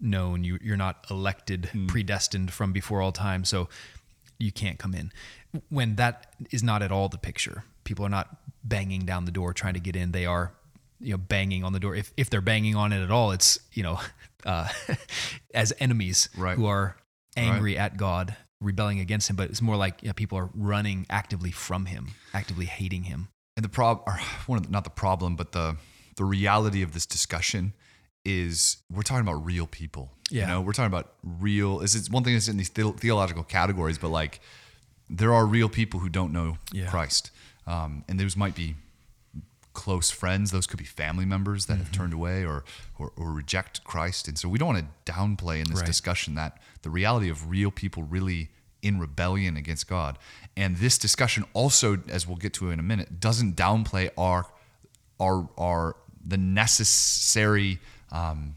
foreknown 0.00 0.44
you, 0.44 0.58
you're 0.62 0.76
not 0.76 1.06
elected 1.10 1.70
predestined 1.88 2.52
from 2.52 2.72
before 2.72 3.00
all 3.00 3.12
time. 3.12 3.44
So 3.44 3.68
you 4.38 4.52
can't 4.52 4.78
come 4.78 4.94
in. 4.94 5.12
When 5.70 5.96
that 5.96 6.34
is 6.50 6.62
not 6.62 6.82
at 6.82 6.92
all 6.92 7.08
the 7.08 7.18
picture 7.18 7.64
people 7.84 8.04
are 8.04 8.10
not 8.10 8.36
banging 8.64 9.04
down 9.06 9.24
the 9.26 9.30
door 9.30 9.52
trying 9.52 9.74
to 9.74 9.80
get 9.80 9.96
in. 9.96 10.12
They 10.12 10.26
are 10.26 10.52
you 11.00 11.12
know 11.12 11.18
banging 11.18 11.64
on 11.64 11.72
the 11.72 11.80
door. 11.80 11.94
If, 11.94 12.12
if 12.16 12.30
they're 12.30 12.40
banging 12.40 12.74
on 12.76 12.92
it 12.92 13.02
at 13.02 13.10
all 13.10 13.32
it's 13.32 13.58
you 13.72 13.82
know 13.82 14.00
uh, 14.44 14.68
as 15.54 15.72
enemies 15.80 16.28
Right. 16.36 16.56
who 16.56 16.66
are 16.66 16.96
angry 17.36 17.76
at 17.76 17.96
god 17.96 18.36
rebelling 18.60 19.00
against 19.00 19.28
him. 19.28 19.36
But 19.36 19.50
it's 19.50 19.62
more 19.62 19.76
like 19.76 20.02
you 20.02 20.08
know, 20.08 20.14
people 20.14 20.38
are 20.38 20.50
running 20.54 21.06
actively 21.10 21.50
from 21.50 21.86
him 21.86 22.08
actively 22.34 22.66
hating 22.66 23.04
him. 23.04 23.28
And 23.56 23.64
the 23.64 23.70
problem, 23.70 24.04
or 24.06 24.18
one 24.46 24.58
of 24.58 24.66
the, 24.66 24.70
not 24.70 24.84
the 24.84 24.90
problem, 24.90 25.36
but 25.36 25.52
the 25.52 25.76
the 26.16 26.24
reality 26.24 26.82
of 26.82 26.92
this 26.92 27.04
discussion 27.06 27.74
is 28.26 28.78
we're 28.90 29.02
talking 29.02 29.26
about 29.26 29.44
real 29.46 29.66
people. 29.66 30.10
Yeah. 30.30 30.42
You 30.42 30.46
know, 30.48 30.60
we're 30.60 30.72
talking 30.72 30.92
about 30.92 31.12
real. 31.22 31.80
Is 31.80 31.94
it's 31.94 32.10
one 32.10 32.24
thing 32.24 32.34
that's 32.34 32.48
in 32.48 32.56
these 32.56 32.70
the- 32.70 32.92
theological 32.92 33.44
categories, 33.44 33.96
but 33.98 34.08
like 34.08 34.40
there 35.08 35.32
are 35.32 35.46
real 35.46 35.68
people 35.68 36.00
who 36.00 36.08
don't 36.08 36.32
know 36.32 36.58
Yeah. 36.72 36.90
Christ, 36.90 37.30
um, 37.66 38.04
and 38.08 38.18
those 38.18 38.36
might 38.36 38.56
be 38.56 38.74
close 39.72 40.10
friends. 40.10 40.50
Those 40.50 40.66
could 40.66 40.78
be 40.78 40.84
family 40.84 41.24
members 41.24 41.66
that 41.66 41.76
have 41.76 41.86
Mm-hmm. 41.88 41.94
turned 42.02 42.12
away 42.14 42.44
or, 42.44 42.64
or 42.98 43.12
or 43.16 43.30
reject 43.32 43.84
Christ. 43.84 44.26
And 44.28 44.36
so 44.38 44.48
we 44.48 44.58
don't 44.58 44.68
want 44.74 44.84
to 45.04 45.12
downplay 45.12 45.58
in 45.60 45.64
this 45.70 45.78
Right. 45.80 45.86
discussion 45.86 46.34
that 46.34 46.58
the 46.82 46.90
reality 46.90 47.28
of 47.30 47.48
real 47.48 47.70
people 47.70 48.02
really 48.02 48.50
in 48.82 48.98
rebellion 48.98 49.56
against 49.56 49.86
God. 49.88 50.18
And 50.56 50.76
this 50.78 50.96
discussion 50.98 51.44
also, 51.52 52.02
as 52.08 52.26
we'll 52.26 52.36
get 52.38 52.52
to 52.54 52.70
in 52.70 52.78
a 52.80 52.82
minute, 52.82 53.20
doesn't 53.20 53.54
downplay 53.56 54.10
our 54.18 54.46
our 55.20 55.48
our 55.58 55.96
the 56.24 56.36
necessary 56.38 57.78
um, 58.16 58.56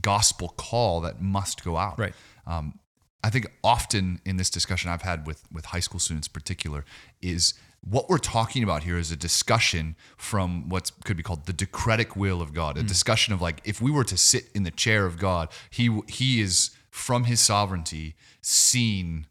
gospel 0.00 0.48
call 0.56 1.00
that 1.02 1.20
must 1.20 1.64
go 1.64 1.76
out. 1.76 1.98
Right. 1.98 2.14
Um, 2.46 2.78
I 3.22 3.30
think 3.30 3.46
often 3.64 4.20
in 4.24 4.36
this 4.36 4.48
discussion 4.50 4.90
I've 4.90 5.02
had 5.02 5.26
with 5.26 5.42
with 5.52 5.66
high 5.66 5.80
school 5.80 6.00
students 6.00 6.28
in 6.28 6.32
particular 6.32 6.84
is 7.20 7.54
what 7.82 8.08
we're 8.08 8.18
talking 8.18 8.62
about 8.62 8.82
here 8.82 8.98
is 8.98 9.10
a 9.10 9.16
discussion 9.16 9.96
from 10.16 10.68
what 10.68 10.90
could 11.04 11.16
be 11.16 11.22
called 11.22 11.46
the 11.46 11.52
decretive 11.52 12.16
will 12.16 12.42
of 12.42 12.52
God, 12.52 12.76
a 12.76 12.82
discussion 12.82 13.32
of 13.32 13.40
like 13.40 13.60
if 13.64 13.80
we 13.80 13.90
were 13.90 14.04
to 14.04 14.16
sit 14.16 14.44
in 14.54 14.62
the 14.64 14.70
chair 14.70 15.06
of 15.06 15.18
God, 15.18 15.48
he 15.70 16.00
he 16.08 16.40
is 16.40 16.70
from 16.90 17.24
his 17.24 17.40
sovereignty 17.40 18.14
seen 18.40 19.26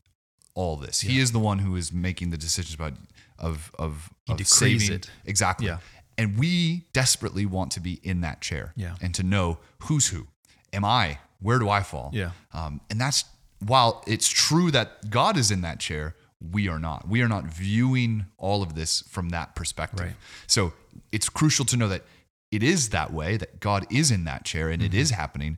all 0.54 0.78
this. 0.78 1.02
He 1.02 1.20
is 1.20 1.32
the 1.32 1.40
one 1.40 1.60
who 1.60 1.76
is 1.76 1.92
making 1.92 2.30
the 2.30 2.38
decisions 2.38 2.76
about 2.76 2.94
of 3.40 3.72
of, 3.78 4.10
of 4.30 4.48
saving 4.48 4.94
it. 4.94 5.10
exactly. 5.26 5.68
Yeah. 5.68 5.80
And 6.18 6.38
we 6.38 6.86
desperately 6.94 7.46
want 7.46 7.72
to 7.74 7.80
be 7.80 8.00
in 8.04 8.22
that 8.22 8.42
chair 8.42 8.74
Yeah. 8.76 8.96
and 9.02 9.14
to 9.16 9.24
know 9.24 9.60
who's 9.84 10.08
who. 10.08 10.28
Am 10.74 10.84
I? 10.84 11.20
Where 11.40 11.60
do 11.60 11.70
I 11.70 11.84
fall? 11.84 12.10
Yeah. 12.14 12.32
Um, 12.54 12.82
and 12.90 13.00
that's 13.00 13.26
while 13.60 14.04
it's 14.08 14.28
true 14.30 14.72
that 14.72 15.10
God 15.10 15.38
is 15.38 15.52
in 15.52 15.62
that 15.62 15.80
chair, 15.80 16.16
we 16.40 16.68
are 16.68 16.80
not. 16.80 17.08
We 17.08 17.22
are 17.22 17.28
not 17.28 17.46
viewing 17.46 18.26
all 18.38 18.62
of 18.64 18.76
this 18.76 19.02
from 19.10 19.30
that 19.30 19.56
perspective. 19.56 20.06
Right. 20.08 20.16
So 20.48 20.74
it's 21.12 21.30
crucial 21.30 21.66
to 21.66 21.78
know 21.78 21.88
that 21.88 22.04
it 22.52 22.64
is 22.64 22.90
that 22.90 23.12
way, 23.14 23.38
that 23.38 23.60
God 23.60 23.86
is 23.92 24.10
in 24.12 24.24
that 24.26 24.44
chair 24.46 24.70
and 24.70 24.82
it 24.82 24.92
Mm-hmm. 24.92 25.00
is 25.02 25.10
happening, 25.12 25.58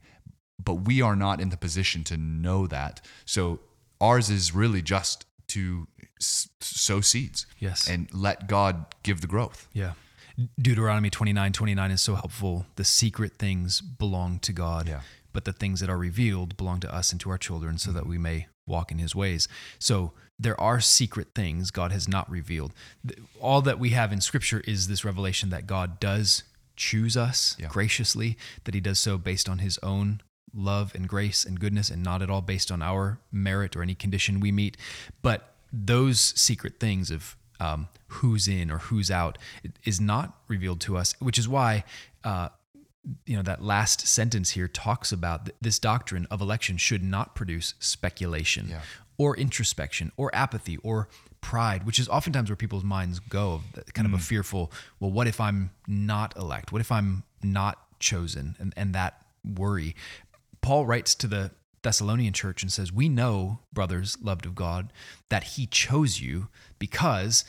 but 0.64 0.76
we 0.76 1.02
are 1.02 1.16
not 1.16 1.40
in 1.40 1.50
the 1.50 1.58
position 1.58 2.04
to 2.06 2.18
know 2.18 2.68
that. 2.68 3.02
So 3.26 3.60
ours 4.02 4.30
is 4.30 4.54
really 4.56 4.82
just 4.82 5.26
to 5.50 5.88
s- 6.20 6.50
sow 6.62 7.02
seeds. 7.02 7.46
Yes. 7.60 7.88
And 7.90 8.08
let 8.14 8.48
God 8.48 8.86
give 9.04 9.22
the 9.22 9.28
growth. 9.28 9.68
Yeah. 9.74 9.94
Deuteronomy 10.62 11.10
29 11.10 11.52
29 11.54 11.92
is 11.92 12.02
so 12.02 12.16
helpful. 12.16 12.66
The 12.76 12.84
secret 12.84 13.34
things 13.38 13.82
belong 13.82 14.40
to 14.40 14.54
God, 14.54 14.88
Yeah. 14.88 15.02
but 15.34 15.46
the 15.46 15.54
things 15.54 15.80
that 15.80 15.90
are 15.90 15.98
revealed 15.98 16.56
belong 16.58 16.80
to 16.82 16.94
us 16.94 17.12
and 17.12 17.20
to 17.22 17.30
our 17.30 17.38
children 17.38 17.78
so 17.78 17.92
that 17.92 18.06
we 18.08 18.18
may 18.18 18.48
walk 18.68 18.92
in 18.92 19.00
his 19.00 19.16
ways. 19.16 19.48
So 19.80 20.14
there 20.38 20.60
are 20.62 20.80
secret 20.80 21.30
things 21.36 21.72
God 21.72 21.92
has 21.92 22.08
not 22.08 22.30
revealed. 22.30 22.74
All 23.42 23.62
that 23.64 23.80
we 23.80 23.90
have 23.90 24.14
in 24.14 24.22
scripture 24.22 24.62
is 24.66 24.88
this 24.88 25.04
revelation 25.04 25.50
that 25.50 25.68
God 25.68 26.00
does 26.00 26.44
choose 26.76 27.18
us 27.18 27.56
Yeah. 27.60 27.68
graciously, 27.68 28.38
that 28.64 28.74
he 28.74 28.80
does 28.80 29.00
so 29.00 29.18
based 29.18 29.50
on 29.50 29.58
his 29.60 29.78
own 29.80 30.22
love 30.54 30.94
and 30.96 31.08
grace 31.10 31.44
and 31.46 31.60
goodness 31.60 31.90
and 31.90 32.02
not 32.04 32.22
at 32.22 32.30
all 32.30 32.42
based 32.42 32.72
on 32.72 32.82
our 32.82 33.20
merit 33.32 33.76
or 33.76 33.82
any 33.84 33.96
condition 33.96 34.40
we 34.40 34.52
meet. 34.52 34.78
But 35.22 35.56
those 35.74 36.20
secret 36.40 36.80
things 36.80 37.12
of 37.12 37.36
um, 37.60 37.88
who's 38.08 38.48
in 38.48 38.72
or 38.72 38.78
who's 38.80 39.12
out 39.12 39.38
is 39.86 40.00
not 40.02 40.38
revealed 40.48 40.80
to 40.82 40.98
us, 40.98 41.14
which 41.20 41.38
is 41.38 41.48
why 41.48 41.84
uh, 42.24 42.50
you 43.26 43.36
know 43.36 43.44
that 43.44 43.62
last 43.64 44.08
sentence 44.08 44.52
here 44.52 44.68
talks 44.68 45.12
about 45.12 45.46
th- 45.46 45.56
this 45.62 45.80
doctrine 45.80 46.28
of 46.30 46.42
election 46.42 46.78
should 46.78 47.04
not 47.04 47.36
produce 47.36 47.74
speculation 47.80 48.68
Yeah. 48.70 48.82
or 49.18 49.36
introspection 49.38 50.12
or 50.18 50.34
apathy 50.34 50.78
or 50.78 51.08
pride, 51.42 51.86
which 51.86 52.00
is 52.00 52.10
oftentimes 52.10 52.50
where 52.50 52.58
people's 52.58 52.84
minds 52.84 53.20
go, 53.20 53.62
kind 53.94 54.06
of 54.06 54.14
a 54.14 54.18
fearful, 54.18 54.72
well, 55.00 55.12
what 55.12 55.26
if 55.28 55.40
I'm 55.40 55.72
not 55.88 56.36
elect? 56.36 56.72
What 56.74 56.82
if 56.82 56.92
I'm 56.92 57.24
not 57.42 57.78
chosen? 58.00 58.56
And, 58.60 58.74
and 58.76 58.94
that 58.94 59.22
worry. 59.56 59.96
Paul 60.62 60.86
writes 60.86 61.16
to 61.16 61.28
the 61.28 61.52
Thessalonian 61.82 62.34
church 62.34 62.62
and 62.64 62.72
says, 62.72 62.92
We 62.92 63.10
know, 63.10 63.60
brothers, 63.74 64.18
loved 64.22 64.46
of 64.46 64.56
God, 64.56 64.92
that 65.30 65.44
he 65.44 65.66
chose 65.66 66.20
you 66.22 66.48
because 66.78 67.46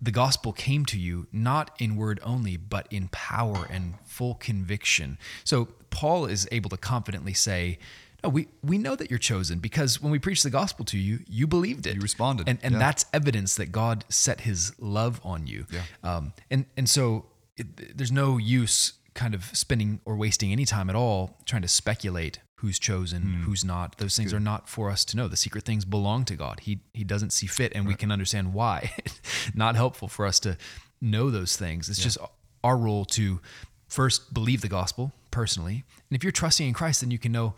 the 0.00 0.10
gospel 0.12 0.52
came 0.52 0.84
to 0.86 0.98
you 0.98 1.26
not 1.32 1.74
in 1.80 1.96
word 1.96 2.20
only, 2.22 2.56
but 2.56 2.86
in 2.90 3.08
power 3.08 3.66
and 3.68 3.94
full 4.06 4.34
conviction. 4.34 5.18
So 5.44 5.68
Paul 5.90 6.26
is 6.26 6.48
able 6.52 6.70
to 6.70 6.76
confidently 6.76 7.34
say, 7.34 7.78
no, 8.22 8.30
we, 8.30 8.48
we 8.62 8.78
know 8.78 8.94
that 8.96 9.10
you're 9.10 9.18
chosen 9.18 9.58
because 9.58 10.00
when 10.00 10.10
we 10.12 10.18
preached 10.18 10.42
the 10.44 10.50
gospel 10.50 10.84
to 10.86 10.98
you, 10.98 11.20
you 11.28 11.46
believed 11.46 11.86
it. 11.86 11.94
You 11.96 12.00
responded. 12.00 12.48
And, 12.48 12.58
and 12.62 12.74
Yeah. 12.74 12.78
that's 12.78 13.06
evidence 13.12 13.56
that 13.56 13.72
God 13.72 14.04
set 14.08 14.40
his 14.42 14.72
love 14.78 15.20
on 15.24 15.46
you. 15.46 15.66
Yeah. 15.70 15.82
Um, 16.02 16.32
and, 16.50 16.66
and 16.76 16.88
so 16.88 17.26
it, 17.56 17.96
there's 17.96 18.12
no 18.12 18.36
use 18.38 18.94
kind 19.14 19.34
of 19.34 19.44
spending 19.56 20.00
or 20.04 20.16
wasting 20.16 20.52
any 20.52 20.64
time 20.64 20.88
at 20.90 20.94
all 20.96 21.36
trying 21.44 21.62
to 21.62 21.68
speculate 21.68 22.38
who's 22.60 22.78
chosen, 22.78 23.22
Hmm. 23.22 23.42
who's 23.44 23.64
not. 23.64 23.98
Those 23.98 24.16
things 24.16 24.32
are 24.34 24.40
not 24.40 24.68
for 24.68 24.90
us 24.90 25.04
to 25.06 25.16
know. 25.16 25.28
The 25.28 25.36
secret 25.36 25.64
things 25.64 25.84
belong 25.84 26.24
to 26.26 26.36
God. 26.36 26.60
He 26.60 26.80
he 26.92 27.04
doesn't 27.04 27.32
see 27.32 27.46
fit, 27.46 27.72
and 27.74 27.86
we 27.86 27.94
can 27.94 28.10
understand 28.12 28.52
why. 28.52 28.92
not 29.54 29.76
helpful 29.76 30.08
for 30.08 30.26
us 30.26 30.38
to 30.40 30.56
know 31.00 31.30
those 31.30 31.56
things. 31.56 31.88
It's 31.88 32.02
just 32.02 32.18
our 32.64 32.76
role 32.76 33.04
to 33.06 33.40
first 33.88 34.34
believe 34.34 34.60
the 34.60 34.68
gospel 34.68 35.12
personally, 35.30 35.84
and 36.10 36.16
if 36.16 36.22
you're 36.24 36.32
trusting 36.32 36.66
in 36.68 36.74
Christ, 36.74 37.00
then 37.00 37.10
you 37.10 37.18
can 37.18 37.32
know. 37.32 37.54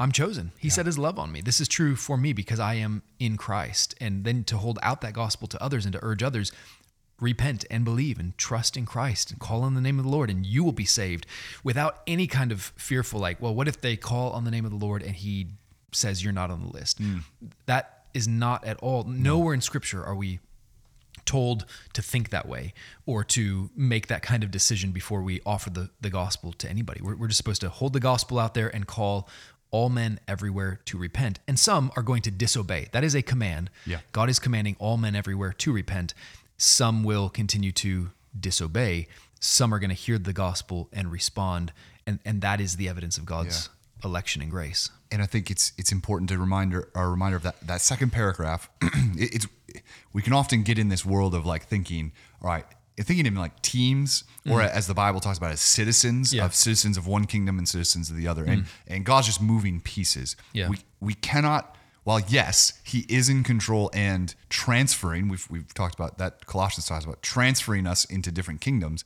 I'm 0.00 0.12
chosen. 0.12 0.52
He 0.56 0.70
set 0.70 0.86
his 0.86 0.96
love 0.96 1.18
on 1.18 1.32
me. 1.32 1.40
This 1.40 1.60
is 1.60 1.66
true 1.66 1.96
for 1.96 2.16
me 2.16 2.32
because 2.32 2.60
I 2.60 2.74
am 2.74 3.02
in 3.18 3.36
Christ. 3.36 3.96
And 4.00 4.22
then 4.22 4.44
to 4.44 4.56
hold 4.56 4.78
out 4.80 5.00
that 5.00 5.12
gospel 5.12 5.48
to 5.48 5.60
others 5.60 5.84
and 5.84 5.92
to 5.92 5.98
urge 6.02 6.22
others, 6.22 6.52
repent 7.20 7.64
and 7.70 7.84
believe 7.84 8.18
and 8.18 8.36
trust 8.38 8.76
in 8.76 8.86
Christ 8.86 9.30
and 9.30 9.40
call 9.40 9.62
on 9.62 9.74
the 9.74 9.80
name 9.80 9.98
of 9.98 10.04
the 10.04 10.10
Lord 10.10 10.30
and 10.30 10.46
you 10.46 10.62
will 10.62 10.72
be 10.72 10.84
saved 10.84 11.26
without 11.64 12.02
any 12.06 12.26
kind 12.26 12.52
of 12.52 12.72
fearful 12.76 13.18
like, 13.18 13.40
well, 13.40 13.54
what 13.54 13.68
if 13.68 13.80
they 13.80 13.96
call 13.96 14.30
on 14.32 14.44
the 14.44 14.50
name 14.50 14.64
of 14.64 14.70
the 14.70 14.76
Lord 14.76 15.02
and 15.02 15.16
he 15.16 15.48
says 15.92 16.22
you're 16.22 16.32
not 16.32 16.50
on 16.50 16.62
the 16.62 16.72
list? 16.72 17.02
Mm. 17.02 17.22
That 17.66 18.04
is 18.14 18.28
not 18.28 18.64
at 18.64 18.78
all 18.78 19.04
nowhere 19.04 19.54
in 19.54 19.60
scripture 19.60 20.04
are 20.04 20.14
we 20.14 20.40
told 21.24 21.66
to 21.92 22.00
think 22.00 22.30
that 22.30 22.48
way 22.48 22.72
or 23.04 23.22
to 23.22 23.68
make 23.76 24.06
that 24.06 24.22
kind 24.22 24.42
of 24.42 24.50
decision 24.50 24.92
before 24.92 25.20
we 25.20 25.40
offer 25.44 25.68
the, 25.68 25.90
the 26.00 26.08
gospel 26.08 26.52
to 26.54 26.68
anybody. 26.70 27.00
We're, 27.02 27.16
we're 27.16 27.26
just 27.26 27.36
supposed 27.36 27.60
to 27.60 27.68
hold 27.68 27.92
the 27.92 28.00
gospel 28.00 28.38
out 28.38 28.54
there 28.54 28.74
and 28.74 28.86
call 28.86 29.28
all 29.70 29.90
men 29.90 30.18
everywhere 30.26 30.80
to 30.86 30.96
repent. 30.96 31.38
And 31.46 31.58
some 31.58 31.92
are 31.96 32.02
going 32.02 32.22
to 32.22 32.30
disobey. 32.30 32.88
That 32.92 33.04
is 33.04 33.14
a 33.14 33.20
command. 33.20 33.68
Yeah. 33.84 33.98
God 34.12 34.30
is 34.30 34.38
commanding 34.38 34.76
all 34.78 34.96
men 34.96 35.14
everywhere 35.14 35.52
to 35.58 35.72
repent. 35.72 36.14
Some 36.58 37.04
will 37.04 37.28
continue 37.28 37.72
to 37.72 38.10
disobey. 38.38 39.08
Some 39.40 39.72
are 39.72 39.78
going 39.78 39.90
to 39.90 39.96
hear 39.96 40.18
the 40.18 40.32
gospel 40.32 40.88
and 40.92 41.10
respond. 41.10 41.72
And, 42.06 42.18
and 42.24 42.40
that 42.42 42.60
is 42.60 42.76
the 42.76 42.88
evidence 42.88 43.16
of 43.16 43.24
God's 43.24 43.70
election 44.04 44.42
and 44.42 44.50
grace. 44.50 44.90
and 45.10 45.22
I 45.22 45.26
think 45.26 45.50
it's 45.50 45.72
it's 45.78 45.92
important 45.92 46.28
to 46.30 46.38
reminder 46.38 46.88
a 46.94 47.06
reminder 47.06 47.36
of 47.36 47.42
that 47.42 47.66
that 47.66 47.80
second 47.80 48.12
paragraph. 48.12 48.70
it, 48.82 49.34
it's 49.34 49.46
we 50.12 50.22
can 50.22 50.32
often 50.32 50.62
get 50.62 50.78
in 50.78 50.88
this 50.88 51.04
world 51.04 51.34
of 51.34 51.46
like 51.46 51.64
thinking, 51.66 52.12
all 52.42 52.50
right, 52.50 52.64
thinking 52.98 53.26
in 53.26 53.34
like 53.34 53.60
teams, 53.62 54.24
or 54.46 54.60
mm. 54.60 54.70
as 54.70 54.86
the 54.86 54.94
Bible 54.94 55.20
talks 55.20 55.38
about, 55.38 55.52
as 55.52 55.60
citizens 55.60 56.34
Yeah. 56.34 56.44
of 56.44 56.54
citizens 56.54 56.96
of 56.96 57.06
one 57.06 57.26
kingdom 57.26 57.58
and 57.58 57.68
citizens 57.68 58.10
of 58.10 58.16
the 58.16 58.28
other, 58.28 58.44
mm. 58.44 58.52
and 58.52 58.64
and 58.86 59.04
God's 59.04 59.26
just 59.26 59.40
moving 59.42 59.80
pieces. 59.80 60.36
Yeah. 60.52 60.68
We 60.68 60.78
we 61.00 61.14
cannot. 61.14 61.74
While 62.08 62.20
yes, 62.26 62.72
He 62.84 63.04
is 63.06 63.28
in 63.28 63.44
control 63.44 63.90
and 63.92 64.34
transferring, 64.48 65.28
we've 65.28 65.46
we've 65.50 65.74
talked 65.74 65.94
about 65.94 66.16
that. 66.16 66.46
Colossians 66.46 66.86
talks 66.86 67.04
about 67.04 67.20
transferring 67.20 67.86
us 67.86 68.06
into 68.06 68.32
different 68.32 68.62
kingdoms. 68.62 69.04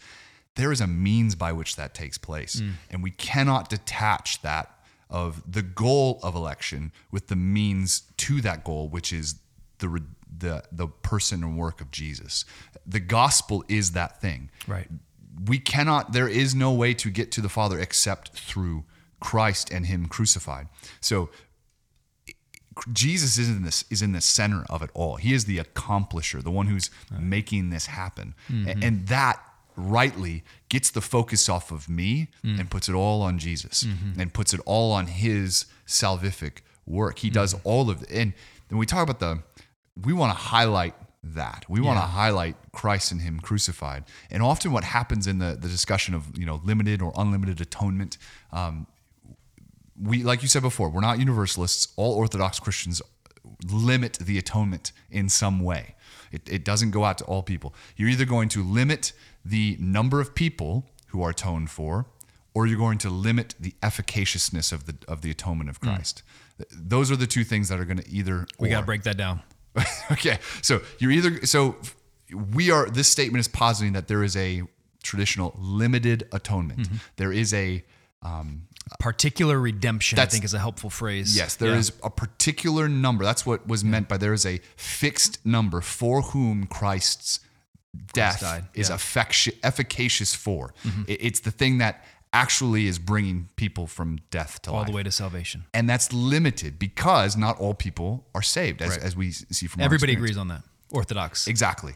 There 0.54 0.70
is 0.70 0.80
a 0.80 0.86
means 0.86 1.34
by 1.34 1.50
which 1.50 1.74
that 1.74 1.94
takes 1.94 2.16
place, 2.16 2.60
mm. 2.60 2.74
and 2.92 3.02
we 3.02 3.10
cannot 3.10 3.68
detach 3.68 4.40
that 4.42 4.78
of 5.10 5.42
the 5.50 5.62
goal 5.62 6.20
of 6.22 6.36
election 6.36 6.92
with 7.10 7.26
the 7.26 7.34
means 7.34 8.02
to 8.18 8.40
that 8.42 8.62
goal, 8.62 8.88
which 8.88 9.12
is 9.12 9.34
the 9.78 10.04
the 10.38 10.62
the 10.70 10.86
person 10.86 11.42
and 11.42 11.58
work 11.58 11.80
of 11.80 11.90
Jesus. 11.90 12.44
The 12.86 13.00
gospel 13.00 13.64
is 13.66 13.90
that 13.92 14.20
thing. 14.20 14.48
Right. 14.68 14.86
We 15.44 15.58
cannot. 15.58 16.12
There 16.12 16.28
is 16.28 16.54
no 16.54 16.70
way 16.70 16.94
to 16.94 17.10
get 17.10 17.32
to 17.32 17.40
the 17.40 17.48
Father 17.48 17.80
except 17.80 18.28
through 18.28 18.84
Christ 19.18 19.72
and 19.72 19.86
Him 19.86 20.06
crucified. 20.06 20.68
So 21.00 21.30
Jesus 22.92 23.38
is 23.38 23.48
in 23.48 23.62
this 23.62 23.84
is 23.90 24.02
in 24.02 24.12
the 24.12 24.20
center 24.20 24.64
of 24.68 24.82
it 24.82 24.90
all. 24.94 25.16
He 25.16 25.32
is 25.32 25.44
the 25.44 25.58
accomplisher, 25.58 26.42
the 26.42 26.50
one 26.50 26.66
who's 26.66 26.90
making 27.18 27.70
this 27.70 27.86
happen, 27.86 28.34
A- 28.48 28.52
mm-hmm. 28.52 28.82
and 28.82 29.06
that 29.08 29.40
rightly 29.76 30.44
gets 30.68 30.90
the 30.90 31.00
focus 31.00 31.48
off 31.48 31.70
of 31.70 31.88
me 31.88 32.28
mm. 32.44 32.58
and 32.58 32.70
puts 32.70 32.88
it 32.88 32.94
all 32.94 33.22
on 33.22 33.38
Jesus 33.38 33.84
mm-hmm. 33.84 34.20
and 34.20 34.32
puts 34.32 34.52
it 34.52 34.60
all 34.66 34.92
on 34.92 35.06
His 35.06 35.66
salvific 35.86 36.58
work. 36.86 37.18
He 37.18 37.30
does 37.30 37.54
mm. 37.54 37.60
all 37.64 37.90
of 37.90 38.02
it, 38.02 38.10
and 38.10 38.32
then 38.68 38.78
we 38.78 38.86
talk 38.86 39.02
about 39.02 39.20
the. 39.20 39.42
We 40.02 40.12
want 40.12 40.32
to 40.32 40.38
highlight 40.38 40.94
that. 41.22 41.64
We 41.68 41.80
want 41.80 41.98
to 41.98 42.06
highlight 42.06 42.56
Christ 42.72 43.12
and 43.12 43.20
Him 43.20 43.40
crucified, 43.40 44.04
and 44.30 44.42
often 44.42 44.72
what 44.72 44.84
happens 44.84 45.26
in 45.26 45.38
the 45.38 45.56
the 45.60 45.68
discussion 45.68 46.14
of 46.14 46.36
you 46.38 46.46
know 46.46 46.60
limited 46.64 47.02
or 47.02 47.12
unlimited 47.16 47.60
atonement. 47.60 48.18
Um, 48.52 48.86
we 50.00 50.22
like 50.22 50.42
you 50.42 50.48
said 50.48 50.62
before 50.62 50.88
we're 50.88 51.00
not 51.00 51.18
universalists. 51.18 51.92
All 51.96 52.14
orthodox 52.14 52.58
christians 52.58 53.02
limit 53.70 54.14
the 54.14 54.38
atonement 54.38 54.92
in 55.10 55.28
some 55.28 55.60
way. 55.60 55.94
It, 56.30 56.48
it 56.48 56.64
doesn't 56.64 56.92
go 56.92 57.04
out 57.04 57.18
to 57.18 57.24
all 57.24 57.42
people. 57.42 57.74
You're 57.96 58.08
either 58.08 58.24
going 58.24 58.48
to 58.50 58.62
limit 58.62 59.12
the 59.44 59.76
number 59.78 60.20
of 60.20 60.34
people 60.34 60.88
who 61.08 61.22
are 61.22 61.30
atoned 61.30 61.70
for 61.70 62.06
or 62.54 62.66
you're 62.66 62.78
going 62.78 62.98
to 62.98 63.10
limit 63.10 63.54
the 63.60 63.74
efficaciousness 63.82 64.72
of 64.72 64.86
the 64.86 64.94
of 65.08 65.22
the 65.22 65.30
atonement 65.30 65.70
of 65.70 65.80
christ. 65.80 66.22
Th- 66.58 66.68
those 66.72 67.10
are 67.10 67.16
the 67.16 67.26
two 67.26 67.44
things 67.44 67.68
that 67.68 67.80
are 67.80 67.84
going 67.84 67.98
to 67.98 68.08
either 68.08 68.46
We 68.58 68.68
got 68.68 68.80
to 68.80 68.86
break 68.86 69.02
that 69.04 69.16
down. 69.16 69.42
okay 70.12 70.38
so 70.60 70.82
you're 70.98 71.10
either 71.10 71.46
so 71.46 71.76
we 72.54 72.70
are 72.70 72.88
this 72.90 73.08
statement 73.08 73.40
is 73.40 73.48
positing 73.48 73.94
that 73.94 74.06
there 74.06 74.22
is 74.22 74.36
a 74.36 74.62
traditional 75.02 75.54
limited 75.58 76.28
atonement. 76.32 76.80
Mm-hmm. 76.80 76.96
There 77.16 77.32
is 77.32 77.52
a 77.52 77.84
um, 78.22 78.68
Particular 78.98 79.58
redemption, 79.58 80.18
I 80.18 80.26
think, 80.26 80.44
is 80.44 80.54
a 80.54 80.58
helpful 80.58 80.90
phrase. 80.90 81.36
Yes, 81.36 81.56
there 81.56 81.74
is 81.74 81.90
Yeah. 82.00 82.06
a 82.06 82.10
particular 82.10 82.88
number. 82.88 83.24
That's 83.24 83.46
what 83.46 83.66
was 83.66 83.82
meant 83.84 84.08
by 84.08 84.16
there 84.16 84.32
is 84.32 84.44
a 84.44 84.60
fixed 84.76 85.44
number 85.46 85.80
for 85.80 86.22
whom 86.22 86.66
Christ's 86.66 87.40
death 88.12 88.40
died, 88.40 88.66
is 88.74 88.88
yeah. 88.88 88.94
efficacious 89.62 90.34
for. 90.34 90.74
Mm-hmm. 90.84 91.02
It- 91.08 91.18
It's 91.22 91.40
the 91.40 91.50
thing 91.50 91.78
that 91.78 92.04
actually 92.32 92.86
is 92.86 92.98
bringing 92.98 93.48
people 93.56 93.86
from 93.86 94.18
death 94.30 94.62
to 94.62 94.70
life. 94.70 94.74
all 94.74 94.80
life. 94.82 94.86
the 94.90 94.96
way 94.96 95.02
to 95.02 95.12
salvation. 95.12 95.64
And 95.74 95.88
that's 95.88 96.12
limited 96.12 96.78
because 96.78 97.36
not 97.36 97.58
all 97.58 97.74
people 97.74 98.26
are 98.34 98.42
saved, 98.42 98.80
as, 98.82 98.96
as 98.96 99.14
we 99.14 99.30
see 99.32 99.66
from 99.66 99.82
Everybody 99.82 100.14
agrees 100.14 100.38
on 100.38 100.48
that. 100.48 100.62
Orthodox. 100.90 101.46
Exactly. 101.46 101.94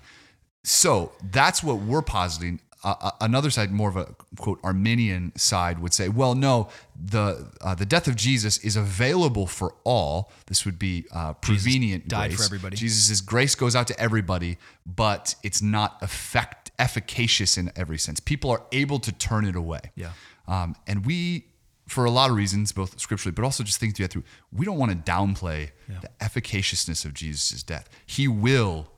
So 0.63 1.13
that's 1.23 1.63
what 1.63 1.79
we're 1.79 2.03
positing. 2.03 2.61
Uh, 2.87 3.11
another 3.21 3.51
side, 3.51 3.73
more 3.73 3.89
of 3.89 3.97
a 3.97 4.15
quote 4.39 4.61
Arminian 4.63 5.33
side, 5.37 5.81
would 5.81 5.93
say, 5.93 6.09
well, 6.09 6.37
no, 6.37 6.69
the 6.95 7.51
uh, 7.61 7.75
the 7.75 7.85
death 7.85 8.07
of 8.07 8.15
Jesus 8.15 8.59
is 8.59 8.77
available 8.77 9.49
for 9.49 9.75
all. 9.83 10.31
This 10.47 10.65
would 10.65 10.79
be 10.79 11.05
uh, 11.13 11.33
prevenient 11.33 12.07
died 12.07 12.31
grace. 12.31 12.39
for 12.39 12.45
everybody. 12.45 12.77
Jesus' 12.77 13.21
grace 13.21 13.57
goes 13.57 13.75
out 13.75 13.89
to 13.89 14.01
everybody, 14.01 14.57
but 14.87 15.35
it's 15.43 15.61
not 15.61 16.01
effect 16.01 16.71
efficacious 16.79 17.59
in 17.59 17.73
every 17.75 17.99
sense. 17.99 18.21
People 18.21 18.51
are 18.51 18.63
able 18.71 19.01
to 19.01 19.11
turn 19.11 19.45
it 19.45 19.57
away. 19.57 19.81
Yeah. 19.97 20.13
Um, 20.47 20.77
and 20.87 21.05
we, 21.05 21.47
for 21.89 22.05
a 22.05 22.11
lot 22.11 22.31
of 22.31 22.37
reasons, 22.37 22.71
both 22.71 23.01
scripturally, 23.01 23.35
but 23.35 23.45
also 23.45 23.65
just 23.65 23.81
thinking 23.81 24.07
through, 24.07 24.23
we 24.53 24.65
don't 24.65 24.79
want 24.79 24.93
to 24.93 25.13
downplay 25.13 25.71
the 25.89 26.11
efficaciousness 26.21 27.05
of 27.05 27.15
Jesus' 27.15 27.65
death. 27.65 27.89
He 28.07 28.29
will 28.29 28.93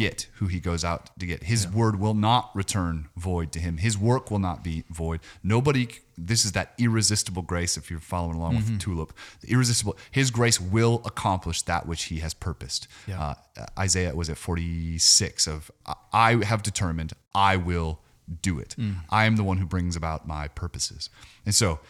get 0.00 0.28
who 0.38 0.46
he 0.54 0.58
goes 0.70 0.82
out 0.90 1.10
to 1.20 1.26
get. 1.26 1.42
His 1.54 1.62
word 1.80 1.94
will 2.04 2.14
not 2.30 2.50
return 2.54 3.08
void 3.16 3.48
to 3.52 3.58
him. 3.66 3.76
His 3.76 3.96
work 4.10 4.30
will 4.30 4.38
not 4.38 4.58
be 4.64 4.84
void. 4.90 5.20
Nobody, 5.42 5.84
this 6.30 6.44
is 6.46 6.52
that 6.52 6.72
irresistible 6.78 7.42
grace, 7.42 7.76
if 7.76 7.90
you're 7.90 8.00
following 8.14 8.36
along 8.36 8.54
Mm-hmm. 8.56 8.72
with 8.72 8.80
Tulip, 8.80 9.12
the 9.42 9.48
irresistible, 9.54 9.96
his 10.10 10.30
grace 10.30 10.58
will 10.76 10.96
accomplish 11.04 11.62
that 11.62 11.86
which 11.86 12.04
he 12.04 12.20
has 12.20 12.32
purposed. 12.34 12.88
Yeah. 13.06 13.34
Uh, 13.58 13.66
Isaiah 13.78 14.14
was 14.14 14.30
at 14.30 14.38
46 14.38 15.46
of, 15.46 15.70
I 16.12 16.42
have 16.44 16.62
determined, 16.62 17.12
I 17.34 17.56
will 17.56 18.00
do 18.42 18.58
it. 18.58 18.74
Mm. 18.78 18.96
I 19.10 19.24
am 19.26 19.36
the 19.36 19.44
one 19.44 19.58
who 19.58 19.66
brings 19.66 19.96
about 19.96 20.26
my 20.26 20.48
purposes. 20.48 21.10
And 21.44 21.54
so 21.54 21.80